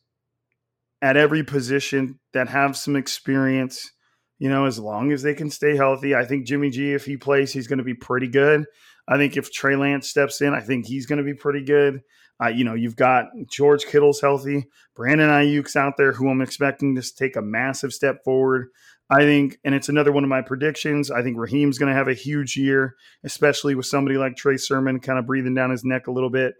[1.02, 3.92] at every position that have some experience.
[4.40, 7.18] You know, as long as they can stay healthy, I think Jimmy G, if he
[7.18, 8.66] plays, he's going to be pretty good.
[9.08, 12.02] I think if Trey Lance steps in, I think he's going to be pretty good.
[12.44, 16.96] Uh, you know, you've got George Kittle's healthy, Brandon Aiyuk's out there, who I'm expecting
[16.96, 18.68] to take a massive step forward.
[19.10, 21.10] I think, and it's another one of my predictions.
[21.10, 25.00] I think Raheem's going to have a huge year, especially with somebody like Trey Sermon
[25.00, 26.56] kind of breathing down his neck a little bit.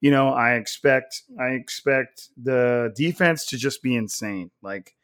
[0.00, 4.50] You know, I expect, I expect the defense to just be insane.
[4.62, 4.94] Like,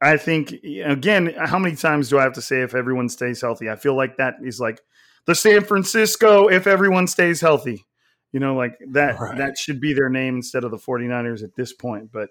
[0.00, 0.52] I think
[0.84, 3.70] again, how many times do I have to say if everyone stays healthy?
[3.70, 4.80] I feel like that is like
[5.24, 7.86] the San Francisco if everyone stays healthy.
[8.32, 9.38] You know, like that right.
[9.38, 12.12] that should be their name instead of the 49ers at this point.
[12.12, 12.28] But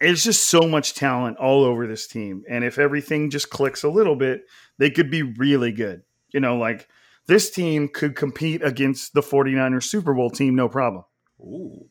[0.00, 2.42] it's just so much talent all over this team.
[2.48, 4.42] And if everything just clicks a little bit,
[4.78, 6.02] they could be really good.
[6.32, 6.88] You know, like
[7.28, 11.04] this team could compete against the 49ers Super Bowl team, no problem.
[11.40, 11.86] Ooh.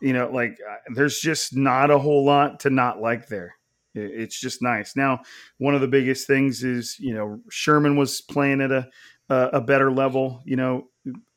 [0.00, 3.54] You know, like uh, there's just not a whole lot to not like there.
[3.94, 4.96] It's just nice.
[4.96, 5.20] Now,
[5.58, 8.90] one of the biggest things is, you know, Sherman was playing at a,
[9.28, 10.42] a better level.
[10.44, 10.88] You know,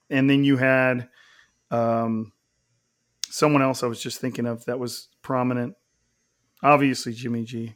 [0.10, 1.08] and then you had
[1.72, 2.34] um,
[3.30, 5.76] someone else I was just thinking of that was prominent.
[6.64, 7.76] Obviously, Jimmy G,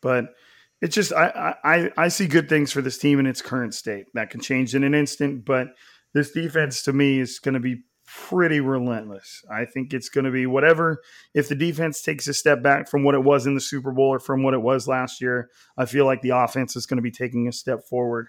[0.00, 0.34] but
[0.80, 4.06] it's just I, I I see good things for this team in its current state.
[4.14, 5.68] That can change in an instant, but
[6.14, 9.44] this defense to me is going to be pretty relentless.
[9.50, 11.02] I think it's going to be whatever.
[11.34, 14.08] If the defense takes a step back from what it was in the Super Bowl
[14.08, 17.02] or from what it was last year, I feel like the offense is going to
[17.02, 18.28] be taking a step forward,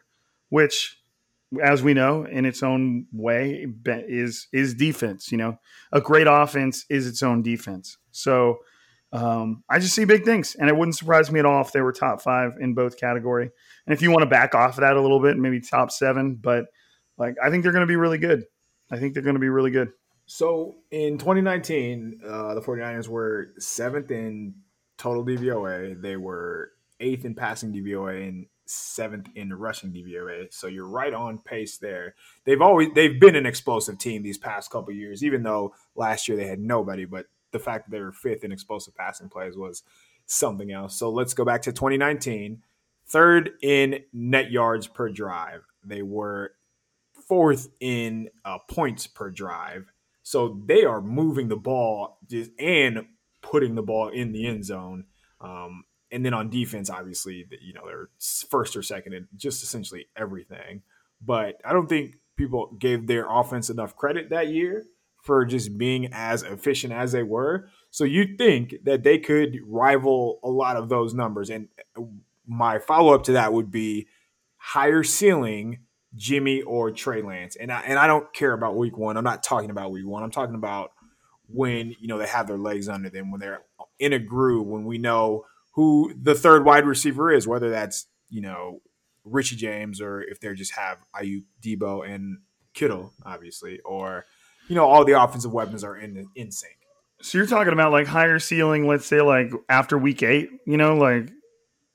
[0.49, 0.97] which
[1.63, 5.31] as we know, in its own way, is is defense.
[5.31, 5.59] You know,
[5.91, 7.97] a great offense is its own defense.
[8.11, 8.59] So
[9.11, 11.81] um, I just see big things, and it wouldn't surprise me at all if they
[11.81, 13.49] were top five in both category.
[13.85, 16.35] And if you want to back off of that a little bit, maybe top seven.
[16.35, 16.65] But
[17.17, 18.45] like, I think they're going to be really good.
[18.91, 19.91] I think they're going to be really good.
[20.25, 24.53] So in 2019, uh, the 49ers were seventh in
[24.97, 25.99] total DVOA.
[25.99, 30.53] They were eighth in passing DVOA and seventh in rushing DVOA.
[30.53, 32.13] So you're right on pace there.
[32.45, 36.37] They've always they've been an explosive team these past couple years, even though last year
[36.37, 37.05] they had nobody.
[37.05, 39.83] But the fact that they were fifth in explosive passing plays was
[40.25, 40.95] something else.
[40.95, 42.61] So let's go back to 2019.
[43.07, 45.61] Third in net yards per drive.
[45.83, 46.53] They were
[47.27, 49.91] fourth in uh, points per drive.
[50.23, 53.05] So they are moving the ball just and
[53.41, 55.05] putting the ball in the end zone.
[55.41, 58.09] Um, and then on defense, obviously, you know, they're
[58.49, 60.81] first or second in just essentially everything.
[61.21, 64.83] But I don't think people gave their offense enough credit that year
[65.21, 67.69] for just being as efficient as they were.
[67.91, 71.49] So you think that they could rival a lot of those numbers.
[71.49, 71.67] And
[72.47, 74.07] my follow up to that would be
[74.57, 75.79] higher ceiling
[76.15, 77.55] Jimmy or Trey Lance.
[77.55, 79.17] And I, and I don't care about week one.
[79.17, 80.23] I'm not talking about week one.
[80.23, 80.91] I'm talking about
[81.47, 83.61] when, you know, they have their legs under them, when they're
[83.99, 88.41] in a groove, when we know who the third wide receiver is, whether that's, you
[88.41, 88.81] know,
[89.23, 92.39] Richie James or if they just have Aiyuk, Deebo, and
[92.73, 94.25] Kittle, obviously, or
[94.69, 96.77] you know all the offensive weapons are in in sync.
[97.21, 100.95] So you're talking about like higher ceiling, let's say like after week eight, you know,
[100.95, 101.29] like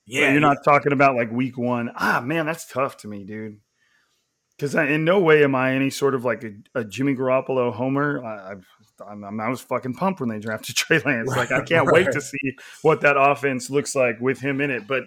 [0.07, 1.91] yeah, you're not talking about like week one.
[1.97, 3.61] Ah, man, that's tough to me, dude.
[4.57, 8.23] Because in no way am I any sort of like a, a Jimmy Garoppolo homer.
[8.25, 8.55] I,
[9.05, 11.31] I'm, i was fucking pumped when they drafted Trey Lance.
[11.31, 12.07] Like I can't right.
[12.07, 14.87] wait to see what that offense looks like with him in it.
[14.87, 15.05] But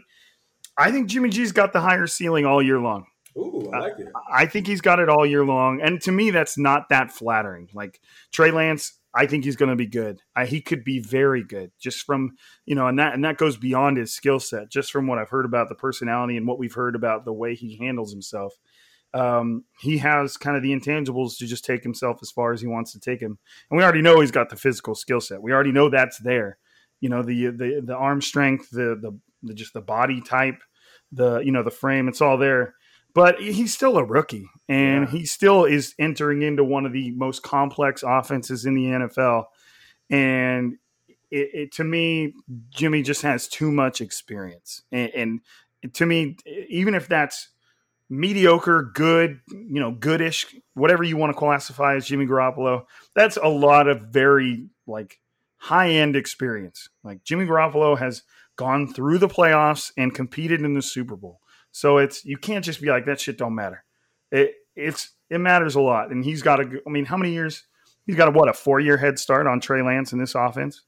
[0.78, 3.06] I think Jimmy G's got the higher ceiling all year long.
[3.38, 4.08] Ooh, I like it.
[4.32, 7.70] I think he's got it all year long, and to me, that's not that flattering.
[7.74, 10.22] Like Trey Lance, I think he's going to be good.
[10.36, 12.32] I, he could be very good, just from
[12.66, 14.70] you know, and that and that goes beyond his skill set.
[14.70, 17.54] Just from what I've heard about the personality and what we've heard about the way
[17.54, 18.54] he handles himself,
[19.14, 22.68] um, he has kind of the intangibles to just take himself as far as he
[22.68, 23.38] wants to take him.
[23.70, 25.42] And we already know he's got the physical skill set.
[25.42, 26.58] We already know that's there.
[27.02, 30.62] You know, the the the arm strength, the the, the just the body type,
[31.12, 32.08] the you know the frame.
[32.08, 32.74] It's all there
[33.18, 35.10] but he's still a rookie and yeah.
[35.10, 39.46] he still is entering into one of the most complex offenses in the NFL.
[40.12, 40.78] And
[41.32, 42.36] it, it, to me,
[42.70, 44.84] Jimmy just has too much experience.
[44.92, 46.38] And, and, to me,
[46.70, 47.50] even if that's
[48.08, 53.48] mediocre, good, you know, goodish, whatever you want to classify as Jimmy Garoppolo, that's a
[53.48, 55.20] lot of very like
[55.56, 56.90] high end experience.
[57.04, 58.22] Like Jimmy Garoppolo has
[58.58, 61.42] gone through the playoffs and competed in the Super Bowl.
[61.72, 63.84] So it's you can't just be like that shit don't matter.
[64.32, 66.82] It it's it matters a lot, and he's got a.
[66.86, 67.64] I mean, how many years?
[68.06, 70.84] He's got a what a four year head start on Trey Lance in this offense.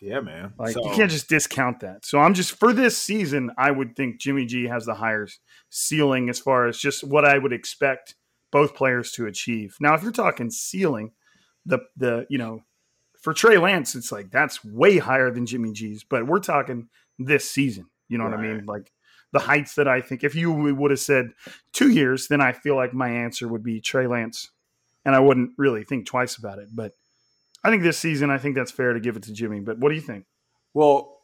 [0.00, 0.52] Yeah, man.
[0.58, 2.04] Like so, you can't just discount that.
[2.04, 5.28] So I'm just for this season, I would think Jimmy G has the higher
[5.70, 8.16] ceiling as far as just what I would expect
[8.50, 9.76] both players to achieve.
[9.80, 11.12] Now, if you're talking ceiling,
[11.66, 12.62] the the you know
[13.20, 16.04] for Trey Lance, it's like that's way higher than Jimmy G's.
[16.04, 17.86] But we're talking this season.
[18.08, 18.36] You know right.
[18.36, 18.64] what I mean?
[18.66, 18.92] Like
[19.32, 20.22] the heights that I think.
[20.22, 21.32] If you would have said
[21.72, 24.50] two years, then I feel like my answer would be Trey Lance,
[25.04, 26.68] and I wouldn't really think twice about it.
[26.72, 26.92] But
[27.64, 29.60] I think this season, I think that's fair to give it to Jimmy.
[29.60, 30.26] But what do you think?
[30.74, 31.18] Well,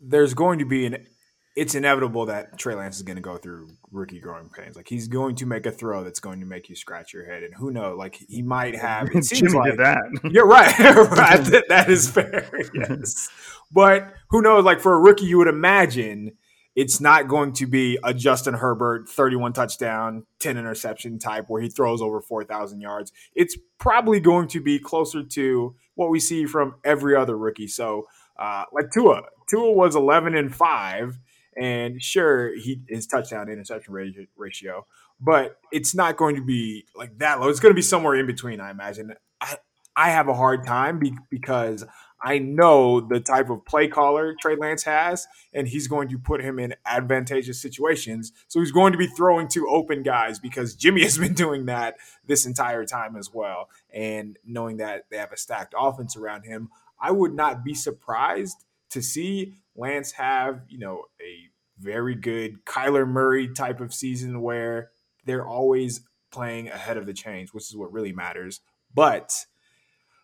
[0.00, 1.06] there's going to be an.
[1.54, 4.74] It's inevitable that Trey Lance is going to go through rookie growing pains.
[4.74, 7.42] Like he's going to make a throw that's going to make you scratch your head,
[7.42, 7.96] and who knows?
[7.98, 9.14] Like he might have.
[9.14, 9.98] It seems like, that.
[10.24, 10.76] You're right.
[10.78, 11.44] right.
[11.68, 12.50] that is fair.
[12.74, 13.28] Yes,
[13.70, 14.64] but who knows?
[14.64, 16.32] Like for a rookie, you would imagine
[16.74, 21.68] it's not going to be a Justin Herbert 31 touchdown, 10 interception type where he
[21.68, 23.12] throws over 4,000 yards.
[23.34, 27.68] It's probably going to be closer to what we see from every other rookie.
[27.68, 28.08] So,
[28.38, 31.18] uh, like Tua, Tua was 11 and 5,
[31.60, 33.92] and sure, he his touchdown interception
[34.36, 34.86] ratio,
[35.20, 37.48] but it's not going to be like that low.
[37.48, 39.12] It's going to be somewhere in between, I imagine.
[39.40, 39.56] I,
[39.94, 41.84] I have a hard time be, because
[42.22, 46.40] I know the type of play caller Trey Lance has, and he's going to put
[46.40, 48.32] him in advantageous situations.
[48.46, 51.96] So he's going to be throwing to open guys because Jimmy has been doing that
[52.26, 53.68] this entire time as well.
[53.92, 56.68] And knowing that they have a stacked offense around him,
[57.00, 61.48] I would not be surprised to see Lance have, you know, a
[61.80, 64.90] very good Kyler Murray type of season where
[65.24, 68.60] they're always playing ahead of the chains, which is what really matters.
[68.94, 69.46] But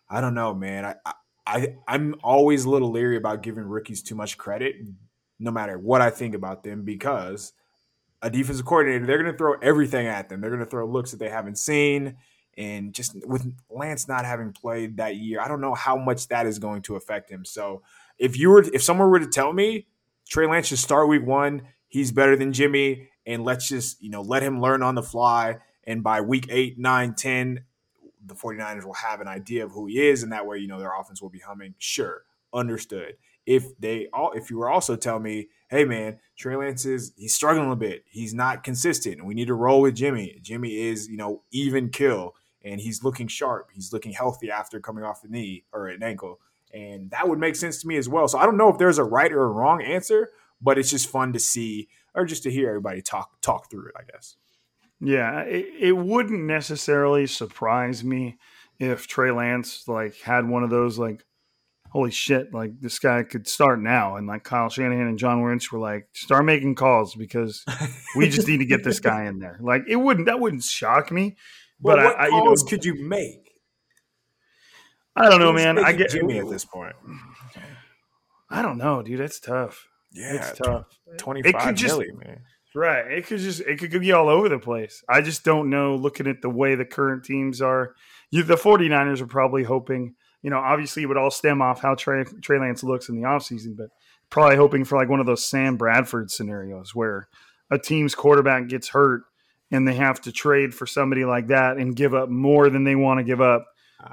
[0.09, 0.85] I don't know, man.
[0.85, 1.13] I, I
[1.49, 4.75] I I'm always a little leery about giving rookies too much credit,
[5.39, 7.53] no matter what I think about them, because
[8.21, 10.41] a defensive coordinator they're going to throw everything at them.
[10.41, 12.17] They're going to throw looks that they haven't seen,
[12.55, 16.45] and just with Lance not having played that year, I don't know how much that
[16.45, 17.43] is going to affect him.
[17.45, 17.81] So
[18.19, 19.87] if you were if someone were to tell me
[20.29, 24.21] Trey Lance should start week one, he's better than Jimmy, and let's just you know
[24.21, 25.57] let him learn on the fly.
[25.85, 27.63] And by week eight, nine, ten,
[28.25, 30.79] the 49ers will have an idea of who he is, and that way, you know,
[30.79, 31.75] their offense will be humming.
[31.77, 33.15] Sure, understood.
[33.45, 37.33] If they all, if you were also telling me, hey man, Trey Lance is he's
[37.33, 40.37] struggling a bit, he's not consistent, we need to roll with Jimmy.
[40.41, 45.03] Jimmy is, you know, even kill, and he's looking sharp, he's looking healthy after coming
[45.03, 46.39] off the knee or an ankle,
[46.73, 48.27] and that would make sense to me as well.
[48.27, 50.29] So I don't know if there's a right or a wrong answer,
[50.61, 53.95] but it's just fun to see or just to hear everybody talk talk through it,
[53.97, 54.35] I guess.
[55.01, 58.37] Yeah, it, it wouldn't necessarily surprise me
[58.79, 61.23] if Trey Lance like had one of those like
[61.91, 64.15] holy shit, like this guy could start now.
[64.15, 67.65] And like Kyle Shanahan and John Lynch were like, start making calls because
[68.15, 69.57] we just need to get this guy in there.
[69.61, 71.37] Like it wouldn't that wouldn't shock me.
[71.81, 73.51] Well, But what I, I you calls know, could you make?
[75.15, 75.83] I don't know, man.
[75.83, 76.95] I get Jimmy at this point.
[78.49, 79.19] I don't know, dude.
[79.19, 79.87] It's tough.
[80.11, 80.85] Yeah, it's tough.
[81.17, 82.41] twenty five just- man.
[82.75, 83.11] Right.
[83.11, 85.03] It could just it could be all over the place.
[85.09, 87.95] I just don't know looking at the way the current teams are.
[88.29, 90.13] You, the 49ers are probably hoping,
[90.43, 93.27] you know, obviously it would all stem off how Trey, Trey Lance looks in the
[93.27, 93.87] offseason, but
[94.29, 97.27] probably hoping for like one of those Sam Bradford scenarios where
[97.71, 99.23] a team's quarterback gets hurt
[99.71, 102.95] and they have to trade for somebody like that and give up more than they
[102.95, 103.65] want to give up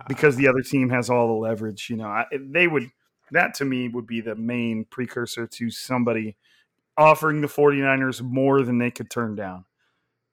[0.09, 1.89] because the other team has all the leverage.
[1.91, 2.91] You know, I, they would,
[3.33, 6.37] that to me would be the main precursor to somebody
[6.97, 9.65] offering the 49ers more than they could turn down.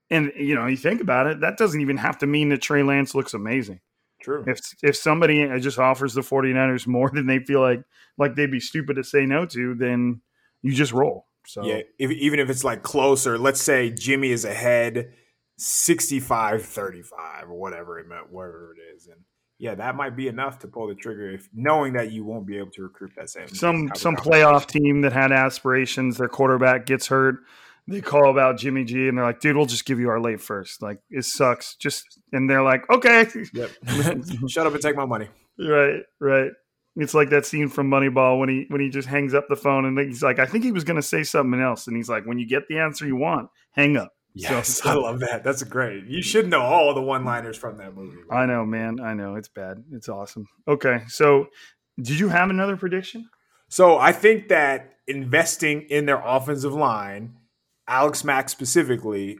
[0.09, 2.83] And, you know, you think about it, that doesn't even have to mean that Trey
[2.83, 3.79] Lance looks amazing.
[4.21, 4.45] True.
[4.47, 7.83] If if somebody just offers the 49ers more than they feel like
[8.17, 10.21] like they'd be stupid to say no to, then
[10.61, 11.25] you just roll.
[11.45, 15.11] So Yeah, if, even if it's like closer, let's say Jimmy is ahead
[15.59, 19.07] 65-35 or whatever it meant, whatever it is.
[19.07, 19.21] And
[19.59, 22.57] yeah, that might be enough to pull the trigger if knowing that you won't be
[22.57, 27.07] able to recruit that same some some playoff team that had aspirations, their quarterback gets
[27.07, 27.37] hurt,
[27.87, 30.41] they call about Jimmy G and they're like, dude, we'll just give you our late
[30.41, 30.81] first.
[30.81, 31.75] Like it sucks.
[31.75, 33.27] Just and they're like, okay.
[33.53, 33.71] Yep.
[34.47, 35.27] Shut up and take my money.
[35.59, 36.51] right, right.
[36.95, 39.85] It's like that scene from Moneyball when he when he just hangs up the phone
[39.85, 41.87] and he's like, I think he was gonna say something else.
[41.87, 44.13] And he's like, when you get the answer you want, hang up.
[44.33, 45.43] Yes, So- I love that.
[45.43, 46.05] That's great.
[46.05, 48.17] You should know all the one-liners from that movie.
[48.31, 48.99] I know, man.
[48.99, 49.35] I know.
[49.35, 49.83] It's bad.
[49.91, 50.47] It's awesome.
[50.67, 51.01] Okay.
[51.07, 51.47] So
[52.01, 53.29] did you have another prediction?
[53.69, 57.35] So I think that investing in their offensive line,
[57.87, 59.37] Alex Mack specifically,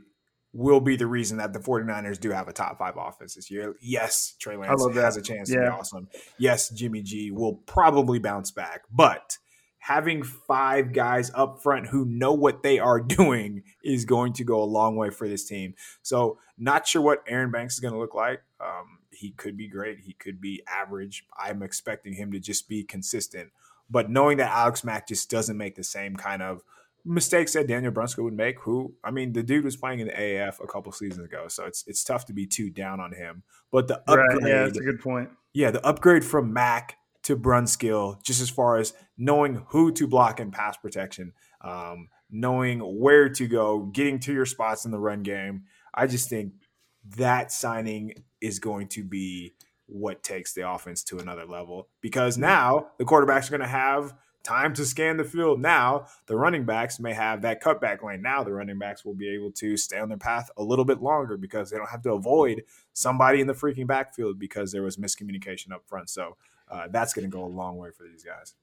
[0.56, 3.76] will be the reason that the 49ers do have a top five offense this year.
[3.82, 6.08] Yes, Trey Lance has a chance to be awesome.
[6.38, 9.38] Yes, Jimmy G will probably bounce back, but
[9.84, 14.64] having five guys up front who know what they are doing is going to go
[14.64, 15.76] a long way for this team.
[16.02, 18.42] So, not sure what Aaron Banks is going to look like.
[18.62, 20.00] Um, he could be great.
[20.00, 21.26] He could be average.
[21.38, 23.50] I'm expecting him to just be consistent.
[23.90, 26.62] But knowing that Alex Mack just doesn't make the same kind of
[27.04, 30.14] mistakes that Daniel Brunskill would make, who I mean, the dude was playing in the
[30.14, 33.44] AAF a couple seasons ago, so it's it's tough to be too down on him.
[33.70, 34.50] But the upgrade, Right.
[34.50, 35.30] Yeah, that's a good point.
[35.54, 40.40] yeah, the upgrade from Mack to Brunskill, just as far as knowing who to block
[40.40, 45.24] in pass protection, um, knowing where to go, getting to your spots in the run
[45.24, 45.64] game.
[45.94, 46.54] I just think
[47.18, 49.54] that signing is going to be
[49.86, 54.14] what takes the offense to another level because now the quarterbacks are going to have
[54.44, 55.60] time to scan the field.
[55.60, 58.22] Now the running backs may have that cutback lane.
[58.22, 61.02] Now the running backs will be able to stay on their path a little bit
[61.02, 62.64] longer because they don't have to avoid
[62.94, 66.10] somebody in the freaking backfield because there was miscommunication up front.
[66.10, 66.38] So
[66.70, 68.54] uh, that's going to go a long way for these guys.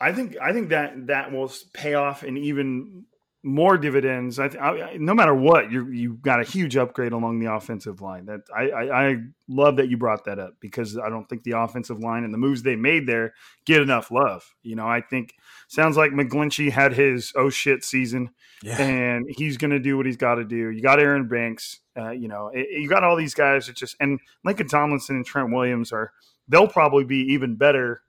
[0.00, 3.06] I think I think that that will pay off in even
[3.42, 4.40] more dividends.
[4.40, 8.00] I, th- I no matter what, you you got a huge upgrade along the offensive
[8.02, 8.26] line.
[8.26, 9.16] That I, I I
[9.48, 12.38] love that you brought that up because I don't think the offensive line and the
[12.38, 13.34] moves they made there
[13.64, 14.44] get enough love.
[14.62, 15.32] You know, I think
[15.68, 18.30] sounds like McGlinchey had his oh shit season
[18.62, 18.82] Yeah.
[18.82, 20.70] and he's going to do what he's got to do.
[20.70, 23.96] You got Aaron Banks, uh, you know, it- you got all these guys that just
[24.00, 26.12] and Laken Tomlinson and Trent Williams are
[26.48, 28.02] they'll probably be even better.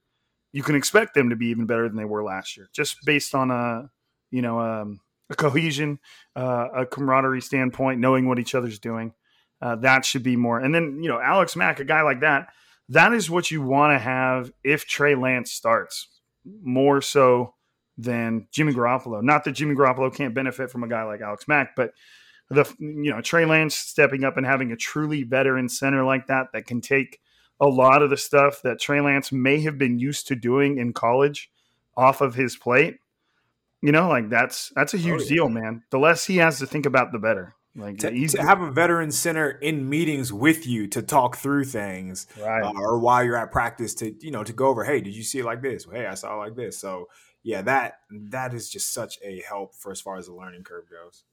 [0.51, 3.35] You can expect them to be even better than they were last year, just based
[3.35, 3.89] on a
[4.31, 5.99] you know um, a cohesion,
[6.35, 9.13] uh, a camaraderie standpoint, knowing what each other's doing.
[9.61, 10.59] Uh, that should be more.
[10.59, 12.49] And then you know Alex Mack, a guy like that,
[12.89, 16.07] that is what you want to have if Trey Lance starts
[16.63, 17.53] more so
[17.97, 19.21] than Jimmy Garoppolo.
[19.23, 21.91] Not that Jimmy Garoppolo can't benefit from a guy like Alex Mack, but
[22.49, 26.47] the you know Trey Lance stepping up and having a truly veteran center like that
[26.53, 27.19] that can take
[27.59, 30.93] a lot of the stuff that Trey Lance may have been used to doing in
[30.93, 31.49] college
[31.95, 32.97] off of his plate.
[33.81, 35.35] You know, like that's that's a huge yeah.
[35.35, 35.83] deal, man.
[35.91, 37.55] The less he has to think about, the better.
[37.77, 42.25] Like to, to have a veteran center in meetings with you to talk through things
[42.41, 42.63] right.
[42.63, 45.21] uh, or while you're at practice to you know to go over hey did you
[45.21, 47.05] see it like this hey i saw it like this so
[47.43, 50.85] yeah that that is just such a help for as far as the learning curve
[50.89, 51.23] goes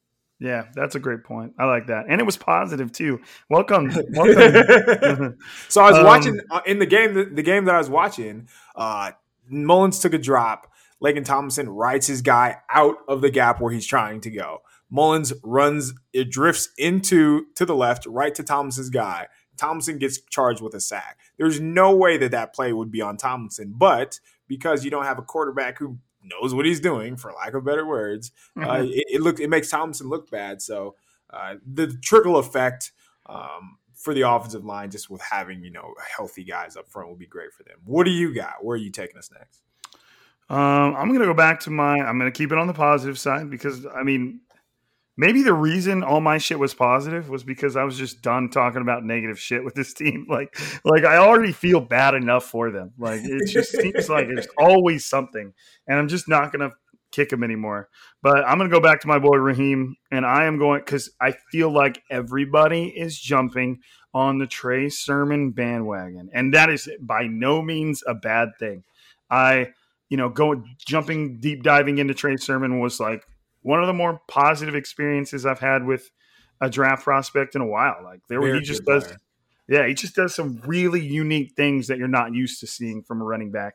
[0.40, 1.54] Yeah, that's a great point.
[1.58, 3.20] I like that, and it was positive too.
[3.48, 5.38] Welcome, welcome.
[5.68, 7.14] so I was Um, watching uh, in the game.
[7.14, 9.12] The, the game that I was watching, uh,
[9.50, 10.70] Mullens took a drop.
[11.02, 14.62] Laken Tomlinson rides his guy out of the gap where he's trying to go.
[14.90, 19.26] Mullens runs, it drifts into to the left, right to Tomlinson's guy.
[19.56, 21.18] Tomlinson gets charged with a sack.
[21.38, 24.18] There's no way that that play would be on Tomlinson, but
[24.48, 27.86] because you don't have a quarterback who knows what he's doing, for lack of better
[27.86, 28.70] words, Mm-hmm.
[28.70, 30.62] uh, it, it look it makes Tomlinson look bad.
[30.62, 30.96] So
[31.30, 32.92] uh, the trickle effect
[33.26, 37.16] um, for the offensive line, just with having you know healthy guys up front, will
[37.16, 37.78] be great for them.
[37.84, 38.64] What do you got?
[38.64, 39.62] Where are you taking us next?
[40.50, 41.96] Um, I'm gonna go back to my.
[41.96, 44.40] I'm gonna keep it on the positive side because I mean,
[45.16, 48.82] maybe the reason all my shit was positive was because I was just done talking
[48.82, 50.26] about negative shit with this team.
[50.28, 52.92] Like, like I already feel bad enough for them.
[52.98, 55.52] Like it just seems like there's always something,
[55.86, 56.70] and I'm just not gonna
[57.12, 57.88] kick him anymore.
[58.22, 61.34] But I'm gonna go back to my boy Raheem, and I am going because I
[61.50, 63.80] feel like everybody is jumping
[64.12, 68.84] on the Trey Sermon bandwagon, and that is by no means a bad thing.
[69.30, 69.72] I,
[70.08, 73.24] you know, going jumping deep diving into Trey Sermon was like
[73.64, 76.10] one of the more positive experiences I've had with
[76.60, 77.96] a draft prospect in a while.
[78.04, 79.04] Like there, Very he just does.
[79.04, 79.18] player.
[79.66, 83.22] Yeah, he just does some really unique things that you're not used to seeing from
[83.22, 83.74] a running back.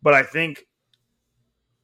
[0.00, 0.66] But I think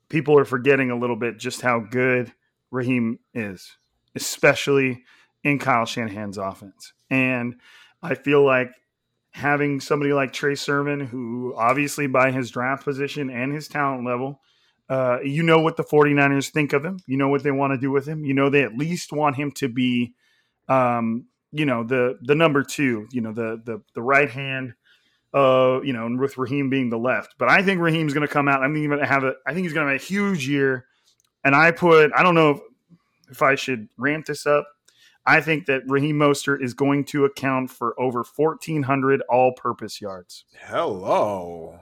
[0.09, 2.33] people are forgetting a little bit just how good
[2.71, 3.77] Raheem is,
[4.15, 5.03] especially
[5.43, 6.93] in Kyle Shanahan's offense.
[7.11, 7.57] And
[8.01, 8.71] I feel like
[9.33, 14.41] having somebody like Trey Sermon, who obviously by his draft position and his talent level,
[14.91, 16.99] uh, you know what the 49ers think of him.
[17.07, 18.25] You know what they want to do with him.
[18.25, 20.15] You know they at least want him to be,
[20.69, 23.07] um, you know, the the number two.
[23.13, 24.75] You know, the the the right hand.
[25.33, 28.33] Uh, you know, and with Raheem being the left, but I think Raheem's going to
[28.33, 28.65] come out.
[28.65, 29.35] I think he's going to have a.
[29.47, 30.87] I think he's going to have a huge year.
[31.45, 32.11] And I put.
[32.17, 32.61] I don't know if,
[33.31, 34.67] if I should ramp this up.
[35.25, 40.47] I think that Raheem Mostert is going to account for over 1,400 all-purpose yards.
[40.67, 41.79] Hello.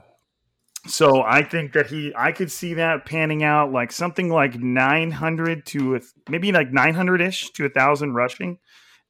[0.89, 5.65] So I think that he, I could see that panning out like something like 900
[5.67, 8.57] to maybe like 900 ish to a thousand rushing,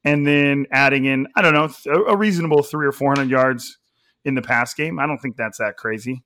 [0.03, 3.77] and then adding in I don't know a, a reasonable three or 400 yards
[4.25, 4.99] in the pass game.
[4.99, 6.23] I don't think that's that crazy,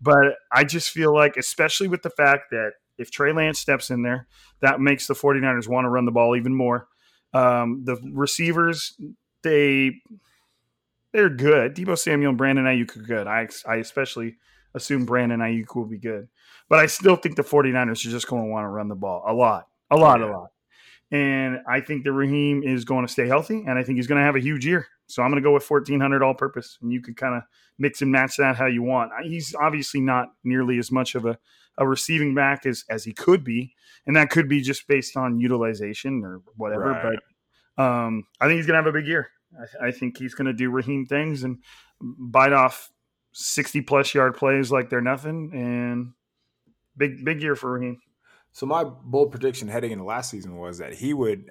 [0.00, 4.02] but I just feel like, especially with the fact that if Trey Lance steps in
[4.02, 4.26] there,
[4.62, 6.88] that makes the 49ers want to run the ball even more.
[7.34, 8.98] Um, the receivers,
[9.42, 9.96] they
[11.12, 11.74] they're good.
[11.74, 13.26] Deebo Samuel and Brandon Aiyuk are good.
[13.26, 14.36] I I especially
[14.76, 16.28] assume Brandon Aiyuk will be good.
[16.68, 19.24] But I still think the 49ers are just going to want to run the ball
[19.26, 20.50] a lot, a lot, a lot.
[21.10, 24.20] And I think that Raheem is going to stay healthy, and I think he's going
[24.20, 24.86] to have a huge year.
[25.06, 27.42] So I'm going to go with 1,400 all purpose, and you can kind of
[27.78, 29.12] mix and match that how you want.
[29.24, 31.38] He's obviously not nearly as much of a,
[31.78, 33.72] a receiving back as, as he could be,
[34.06, 36.90] and that could be just based on utilization or whatever.
[36.90, 37.18] Right.
[37.76, 39.28] But um, I think he's going to have a big year.
[39.80, 41.58] I, I think he's going to do Raheem things and
[42.00, 42.90] bite off
[43.38, 46.12] 60 plus yard plays like they're nothing, and
[46.96, 48.00] big big year for Raheem.
[48.52, 51.50] So my bold prediction heading into last season was that he would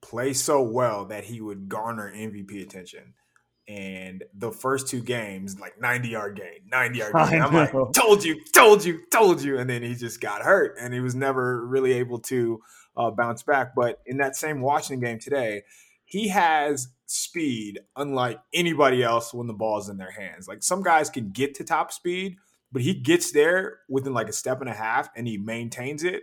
[0.00, 3.12] play so well that he would garner MVP attention.
[3.68, 7.42] And the first two games, like 90 yard gain, 90 yard gain.
[7.42, 9.58] I'm like, told you, told you, told you.
[9.58, 12.62] And then he just got hurt and he was never really able to
[12.96, 13.74] uh, bounce back.
[13.76, 15.64] But in that same Washington game today,
[16.08, 20.48] he has speed unlike anybody else when the ball's in their hands.
[20.48, 22.36] Like some guys can get to top speed,
[22.72, 26.22] but he gets there within like a step and a half and he maintains it.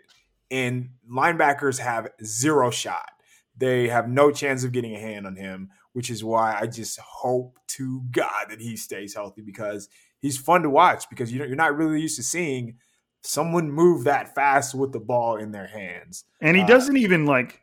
[0.49, 3.09] And linebackers have zero shot.
[3.57, 6.99] They have no chance of getting a hand on him, which is why I just
[6.99, 9.87] hope to God that he stays healthy because
[10.19, 12.77] he's fun to watch because you you're not really used to seeing
[13.21, 16.25] someone move that fast with the ball in their hands.
[16.41, 17.61] And he Uh, doesn't even like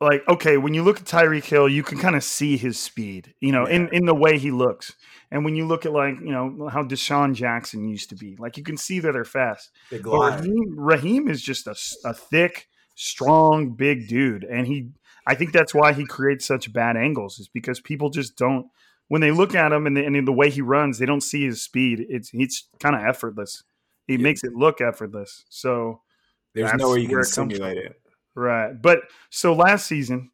[0.00, 3.34] like okay, when you look at Tyreek Hill, you can kind of see his speed,
[3.40, 4.94] you know, in in the way he looks.
[5.30, 8.56] And when you look at like, you know, how DeSean Jackson used to be, like
[8.56, 9.70] you can see that they're fast.
[10.02, 10.40] Glide.
[10.40, 11.74] Raheem, Raheem is just a,
[12.04, 14.90] a thick, strong, big dude, and he.
[15.28, 18.68] I think that's why he creates such bad angles, is because people just don't.
[19.08, 21.22] When they look at him and the, and in the way he runs, they don't
[21.22, 22.06] see his speed.
[22.08, 23.64] It's it's kind of effortless.
[24.06, 24.20] He Yeah.
[24.20, 25.44] makes it look effortless.
[25.48, 26.02] So
[26.54, 28.00] There's no way you can simulate it.
[28.36, 28.80] Right.
[28.80, 30.30] But so last season,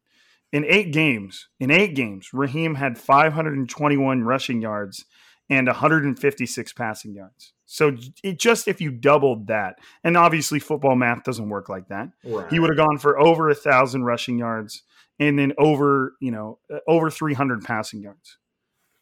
[0.51, 5.05] in eight games, in eight games, Raheem had 521 rushing yards
[5.49, 7.53] and 156 passing yards.
[7.65, 12.09] So it just if you doubled that, and obviously football math doesn't work like that,
[12.23, 12.47] Right.
[12.51, 14.83] he would have gone for over a thousand rushing yards
[15.19, 18.37] and then over, you know, uh, over 300 passing yards.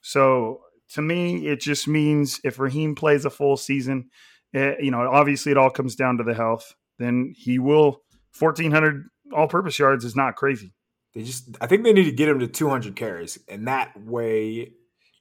[0.01, 0.61] So
[0.93, 4.09] to me, it just means if Raheem plays a full season,
[4.53, 6.75] eh, you know, obviously it all comes down to the health.
[6.97, 8.03] Then he will
[8.37, 10.73] 1,400 all-purpose yards is not crazy.
[11.13, 14.73] They just, I think they need to get him to 200 carries, and that way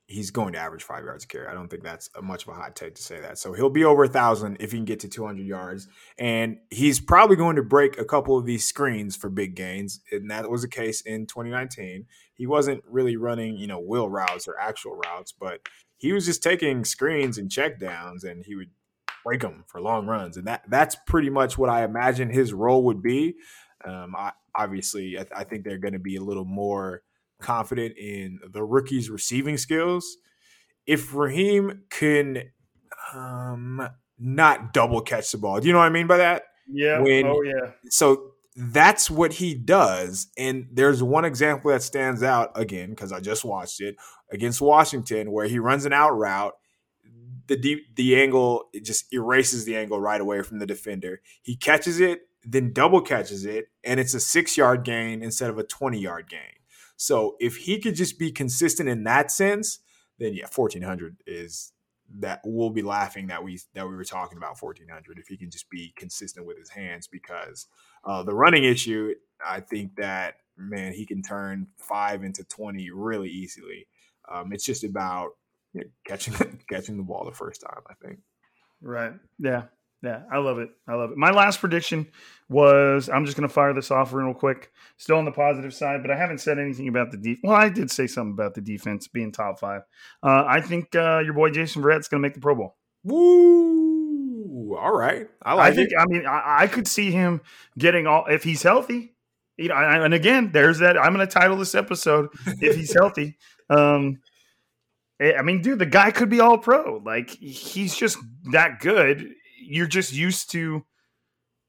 [0.07, 1.47] he's going to average five yards a carry.
[1.47, 3.39] I don't think that's much of a hot take to say that.
[3.39, 5.89] So he'll be over a thousand if he can get to 200 yards,
[6.19, 10.31] and he's probably going to break a couple of these screens for big gains, and
[10.31, 12.07] that was the case in 2019.
[12.35, 15.61] He wasn't really running, you know, wheel routes or actual routes, but
[15.97, 18.71] he was just taking screens and check downs, and he would
[19.25, 22.85] break them for long runs, and that that's pretty much what I imagine his role
[22.85, 23.37] would be.
[23.85, 27.03] Um, I, obviously, I, I think they're going to be a little more
[27.41, 30.17] confident in the rookie's receiving skills.
[30.87, 32.51] If Raheem can
[33.15, 36.43] um, not double catch the ball, do you know what I mean by that?
[36.69, 37.01] Yeah.
[37.01, 37.73] When- oh yeah.
[37.89, 40.29] So that's what he does.
[40.37, 43.97] And there's one example that stands out again because I just watched it
[44.31, 46.55] against Washington where he runs an out route.
[47.51, 51.21] The deep, the angle it just erases the angle right away from the defender.
[51.43, 55.59] He catches it, then double catches it, and it's a six yard gain instead of
[55.59, 56.61] a 20 yard gain.
[56.97, 59.81] So if he could just be consistent in that sense,
[60.19, 61.73] then yeah, 1400 is
[62.19, 65.51] that we'll be laughing that we that we were talking about 1400 if he can
[65.51, 67.67] just be consistent with his hands because
[68.05, 73.31] uh, the running issue, I think that man, he can turn five into twenty really
[73.31, 73.87] easily.
[74.31, 75.31] Um, it's just about
[75.73, 76.35] you know, catching
[76.69, 77.83] catching the ball the first time.
[77.89, 78.21] I think.
[78.83, 79.13] Right.
[79.39, 79.65] Yeah.
[80.03, 80.23] Yeah.
[80.33, 80.71] I love it.
[80.89, 81.19] I love it.
[81.19, 82.07] My last prediction
[82.49, 84.73] was I'm just going to fire this off real quick.
[84.97, 87.41] Still on the positive side, but I haven't said anything about the defense.
[87.45, 89.83] Well, I did say something about the defense being top five.
[90.23, 92.77] Uh, I think uh, your boy Jason Verrett's going to make the Pro Bowl.
[93.05, 94.77] Woo!
[94.77, 95.91] All right, I like I think.
[95.93, 95.97] it.
[95.99, 97.41] I mean, I, I could see him
[97.79, 99.15] getting all if he's healthy.
[99.57, 100.97] You know, and again, there's that.
[100.97, 103.37] I'm going to title this episode if he's healthy.
[103.69, 104.21] Um,
[105.21, 107.03] Eh, I mean, dude, the guy could be all pro.
[107.05, 108.19] Like he's just
[108.53, 109.29] that good.
[109.63, 110.85] You're just used to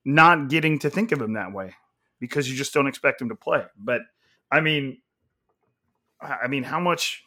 [0.06, 1.76] not getting to think of him that way
[2.20, 3.64] because you just don't expect him to play.
[3.78, 4.02] But
[4.52, 5.02] I mean,
[6.22, 7.24] I I mean, how much?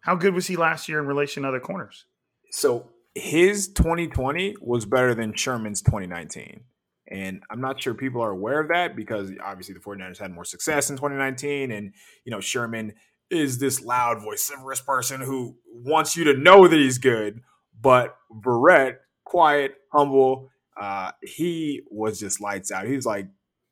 [0.00, 2.06] How good was he last year in relation to other corners?
[2.50, 6.64] So his 2020 was better than Sherman's 2019.
[7.08, 10.44] And I'm not sure people are aware of that because obviously the 49ers had more
[10.44, 11.70] success in 2019.
[11.70, 11.92] And,
[12.24, 12.94] you know, Sherman
[13.32, 17.40] is this loud, vociferous person who wants you to know that he's good.
[17.80, 22.86] But Verrett, quiet, humble, uh, he was just lights out.
[22.86, 23.28] He was like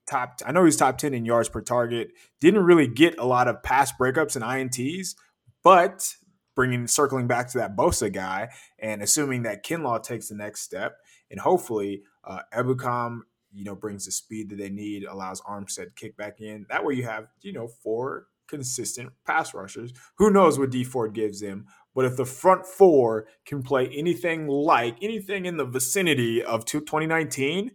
[0.09, 2.13] top, I know he's top 10 in yards per target.
[2.41, 5.15] Didn't really get a lot of pass breakups and INTs,
[5.63, 6.15] but
[6.57, 8.49] bringing circling back to that Bosa guy
[8.79, 10.97] and assuming that Kinlaw takes the next step
[11.31, 13.21] and hopefully uh, Ebukam,
[13.53, 16.67] you know, brings the speed that they need, allows Armstead kick back in.
[16.71, 19.93] That way you have, you know, four consistent pass rushers.
[20.17, 21.67] Who knows what Dee Ford gives them?
[21.95, 27.71] But if the front four can play anything like anything in the vicinity of 2019,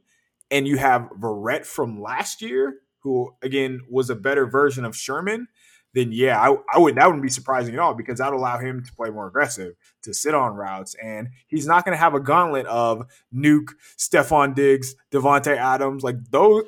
[0.51, 5.47] and you have Verrett from last year, who again was a better version of Sherman,
[5.95, 8.59] then yeah, I, I would that wouldn't be surprising at all because that would allow
[8.59, 12.13] him to play more aggressive, to sit on routes, and he's not going to have
[12.13, 16.65] a gauntlet of Nuke, Stefon Diggs, Davante Adams, like those.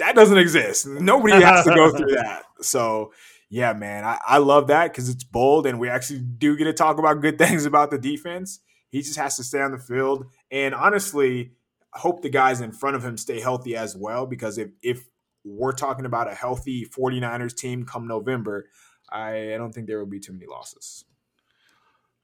[0.00, 0.86] That doesn't exist.
[0.86, 2.44] Nobody has to go through that.
[2.62, 3.12] So
[3.50, 6.72] yeah, man, I, I love that because it's bold, and we actually do get to
[6.72, 8.60] talk about good things about the defense.
[8.90, 11.52] He just has to stay on the field, and honestly,
[11.94, 15.06] I hope the guys in front of him stay healthy as well because if if
[15.44, 18.66] we're talking about a healthy 49ers team come November,
[19.10, 21.04] I, I don't think there will be too many losses.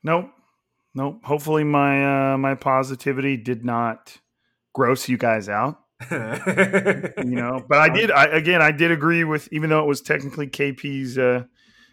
[0.02, 0.30] Nope.
[0.94, 1.24] Nope.
[1.24, 4.18] Hopefully my uh my positivity did not
[4.72, 5.80] gross you guys out.
[6.10, 10.00] You know, but I did I again I did agree with even though it was
[10.00, 11.44] technically KP's uh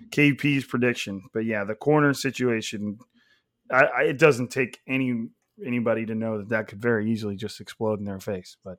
[0.10, 1.24] KP's prediction.
[1.34, 2.99] But yeah, the corner situation
[3.72, 5.28] I, I it doesn't take any
[5.66, 8.78] anybody to know that that could very easily just explode in their face, but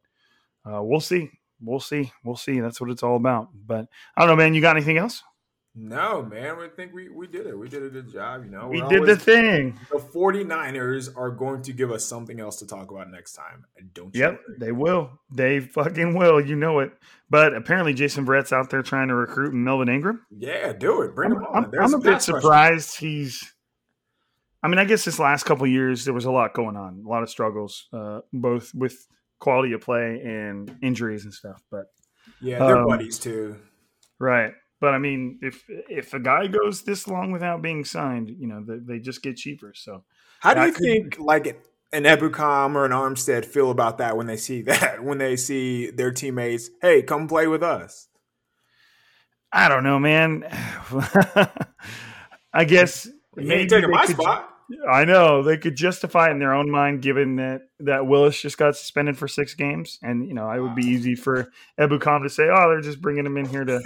[0.70, 1.30] uh we'll see.
[1.60, 2.12] We'll see.
[2.24, 2.60] We'll see.
[2.60, 3.48] That's what it's all about.
[3.54, 4.54] But I don't know, man.
[4.54, 5.22] You got anything else?
[5.76, 7.58] No, man, I think we, we did it.
[7.58, 8.68] We did a good job, you know.
[8.68, 9.76] We We're did the thing.
[9.90, 13.64] The 49ers are going to give us something else to talk about next time.
[13.92, 14.56] Don't you Yep, worry.
[14.60, 15.10] they will.
[15.34, 16.40] They fucking will.
[16.40, 16.92] You know it.
[17.28, 20.24] But apparently, Jason Verrett's out there trying to recruit Melvin Ingram.
[20.30, 21.12] Yeah, do it.
[21.14, 21.64] Bring I'm, him on.
[21.64, 23.42] I'm- I'm a bit surprised he's.
[24.62, 27.02] I mean, I guess this last couple of years there was a lot going on,
[27.04, 28.96] a lot of struggles, uh, both with
[29.40, 31.60] quality of play and injuries and stuff.
[31.70, 31.86] But
[32.40, 33.56] Yeah, they're Um, buddies too.
[34.20, 38.46] right, but I mean, if if a guy goes this long without being signed, you
[38.46, 39.72] know, they, they just get cheaper.
[39.74, 40.04] So
[40.40, 41.46] How do you could- think like
[41.92, 45.02] an Ebukam or an Armstead feel about that when they see that?
[45.04, 48.08] When they see their teammates, hey, come play with us.
[49.52, 50.42] I don't know, man.
[52.52, 54.50] I guess You maybe taking my could- spot.
[54.90, 58.56] I know they could justify it in their own mind, given that that Willis just
[58.56, 62.30] got suspended for six games, and you know it would be easy for Ebukam to
[62.30, 63.82] say, "Oh, they're just bringing him in here to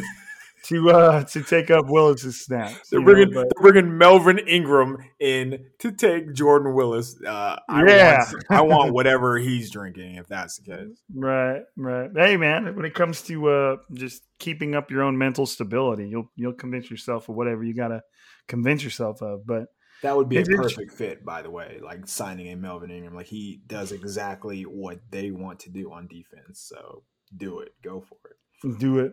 [0.64, 4.98] to uh to take up Willis's snaps." They're know, bringing, but- they're bringing Melvin Ingram
[5.20, 7.16] in to take Jordan Willis.
[7.24, 8.18] Uh, I Yeah.
[8.18, 11.02] want, I want whatever he's drinking, if that's the case.
[11.14, 12.10] right, right.
[12.14, 16.30] Hey, man, when it comes to uh just keeping up your own mental stability, you'll
[16.36, 18.02] you'll convince yourself of whatever you got to
[18.46, 19.46] convince yourself of.
[19.46, 19.66] But
[20.02, 21.80] That would be a perfect fit, by the way.
[21.82, 26.06] Like signing a Melvin Ingram, like he does exactly what they want to do on
[26.06, 26.60] defense.
[26.68, 27.02] So
[27.36, 28.78] do it, go for it.
[28.78, 29.12] do it.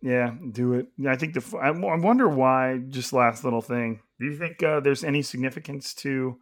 [0.00, 0.86] Yeah, do it.
[1.06, 2.78] I think the I wonder why.
[2.88, 4.00] Just last little thing.
[4.20, 6.38] Do you think uh, there's any significance to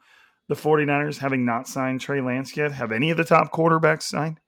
[0.48, 2.72] the 49ers having not signed Trey Lance yet?
[2.72, 4.40] Have any of the top quarterbacks signed?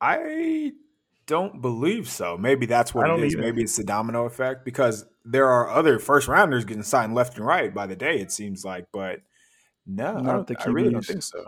[0.00, 0.72] I
[1.26, 2.36] don't believe so.
[2.36, 3.38] Maybe that's what it either.
[3.38, 7.46] Maybe it's the domino effect because there are other first rounders getting signed left and
[7.46, 8.18] right by the day.
[8.18, 9.20] It seems like, but
[9.86, 11.44] no, I, I really don't think so.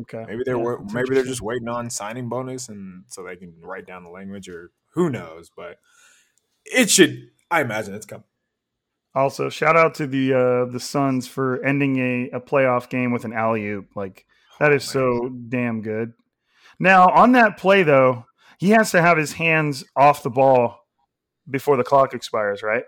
[0.00, 3.54] Okay, Maybe they're Yeah, maybe they're just waiting on signing bonus and so they can
[3.60, 5.50] write down the language or who knows.
[5.54, 5.78] But
[6.64, 7.30] it should.
[7.50, 8.24] I imagine it's coming.
[9.14, 13.24] Also, shout out to the uh, the Suns for ending a, a playoff game with
[13.24, 13.88] an alley oop.
[13.96, 14.24] Like
[14.60, 16.12] that is so damn good.
[16.78, 18.26] Now on that play though,
[18.58, 20.78] he has to have his hands off the ball
[21.48, 22.84] before the clock expires, right?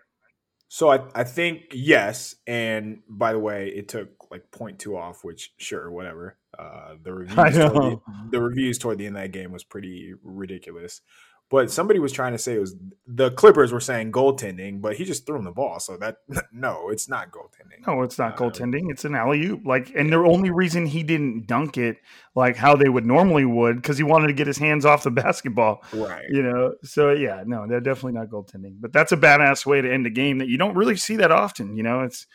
[0.68, 2.36] So I, I think yes.
[2.46, 6.36] And by the way, it took like 0.2 off, which sure, whatever.
[6.58, 10.14] Uh, the reviews toward the, the reviews toward the end of that game was pretty
[10.24, 11.02] ridiculous.
[11.50, 12.74] But somebody was trying to say it was
[13.06, 15.80] the Clippers were saying goaltending, but he just threw him the ball.
[15.80, 16.16] So that
[16.52, 17.86] no, it's not goaltending.
[17.86, 18.90] No, it's not Um, goaltending.
[18.90, 19.66] It's an alley oop.
[19.66, 21.98] Like, and the only reason he didn't dunk it
[22.34, 25.10] like how they would normally would because he wanted to get his hands off the
[25.24, 25.84] basketball.
[25.92, 26.24] Right.
[26.30, 28.76] You know, so yeah, no, they're definitely not goaltending.
[28.80, 31.30] But that's a badass way to end a game that you don't really see that
[31.32, 31.76] often.
[31.76, 32.26] You know, it's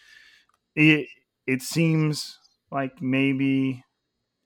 [0.75, 1.07] it.
[1.47, 2.37] It seems
[2.71, 3.83] like maybe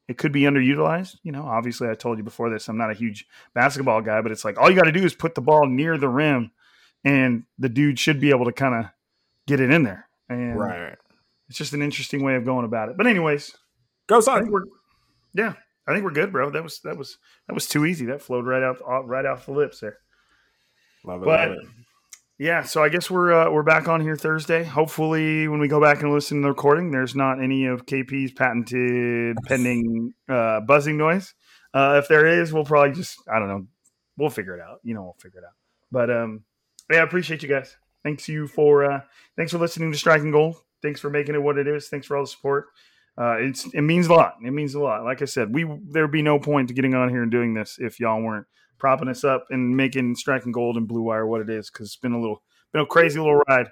[0.08, 1.18] it could be underutilized.
[1.24, 4.32] You know, obviously, I told you before this, I'm not a huge basketball guy, but
[4.32, 6.52] it's like all you got to do is put the ball near the rim,
[7.04, 8.92] and the dude should be able to kind of
[9.48, 10.08] get it in there.
[10.30, 10.98] And Right.
[11.50, 12.98] it's just an interesting way of going about it.
[12.98, 13.56] But anyways,
[14.08, 14.66] Go we're
[15.34, 15.54] yeah,
[15.88, 16.50] I think we're good, bro.
[16.50, 18.06] That was that was that was too easy.
[18.08, 19.98] That flowed right out right off the lips there.
[21.06, 21.26] Love it.
[21.26, 21.66] But love it.
[22.42, 24.64] Yeah, so I guess we're uh, we're back on here Thursday.
[24.64, 28.32] Hopefully, when we go back and listen to the recording, there's not any of KP's
[28.32, 31.36] patented pending uh, buzzing noise.
[31.72, 33.68] Uh, if there is, we'll probably just I don't know.
[34.18, 34.80] We'll figure it out.
[34.82, 35.54] You know, we'll figure it out.
[35.92, 36.44] But um,
[36.92, 37.78] yeah, I appreciate you guys.
[38.04, 39.02] Thanks you for uh,
[39.38, 40.56] thanks for listening to Striking Gold.
[40.82, 41.90] Thanks for making it what it is.
[41.90, 42.70] Thanks for all the support.
[43.20, 44.38] Uh, it's it means a lot.
[44.44, 45.04] It means a lot.
[45.04, 47.78] Like I said, we there'd be no point to getting on here and doing this
[47.80, 48.48] if y'all weren't
[48.82, 51.96] propping us up and making Striking Gold and Blue Wire what it is because it's
[51.96, 52.42] been a little
[52.74, 53.68] been a crazy little ride.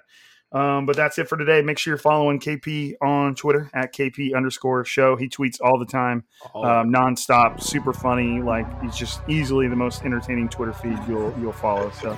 [0.52, 1.62] Um, but that's it for today.
[1.62, 5.14] Make sure you're following KP on Twitter at KP underscore show.
[5.14, 6.24] He tweets all the time,
[6.56, 8.40] um, nonstop, super funny.
[8.40, 11.90] Like he's just easily the most entertaining Twitter feed you'll you'll follow.
[11.90, 12.16] So,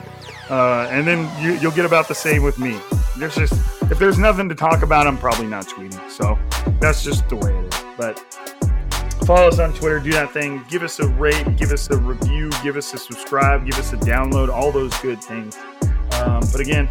[0.51, 2.79] uh, and then you, you'll get about the same with me.
[3.19, 3.55] There's just
[3.91, 6.11] if there's nothing to talk about, I'm probably not tweeting.
[6.11, 6.39] So
[6.81, 7.85] that's just the way it is.
[7.99, 8.52] But
[9.25, 12.51] follow us on Twitter, do that thing, give us a rate, give us a review,
[12.63, 15.57] give us a subscribe, give us a download, all those good things.
[16.15, 16.89] Um, but again,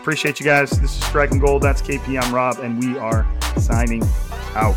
[0.00, 0.70] appreciate you guys.
[0.70, 1.62] This is Striking Gold.
[1.62, 2.22] That's KP.
[2.22, 4.02] I'm Rob, and we are signing
[4.54, 4.76] out.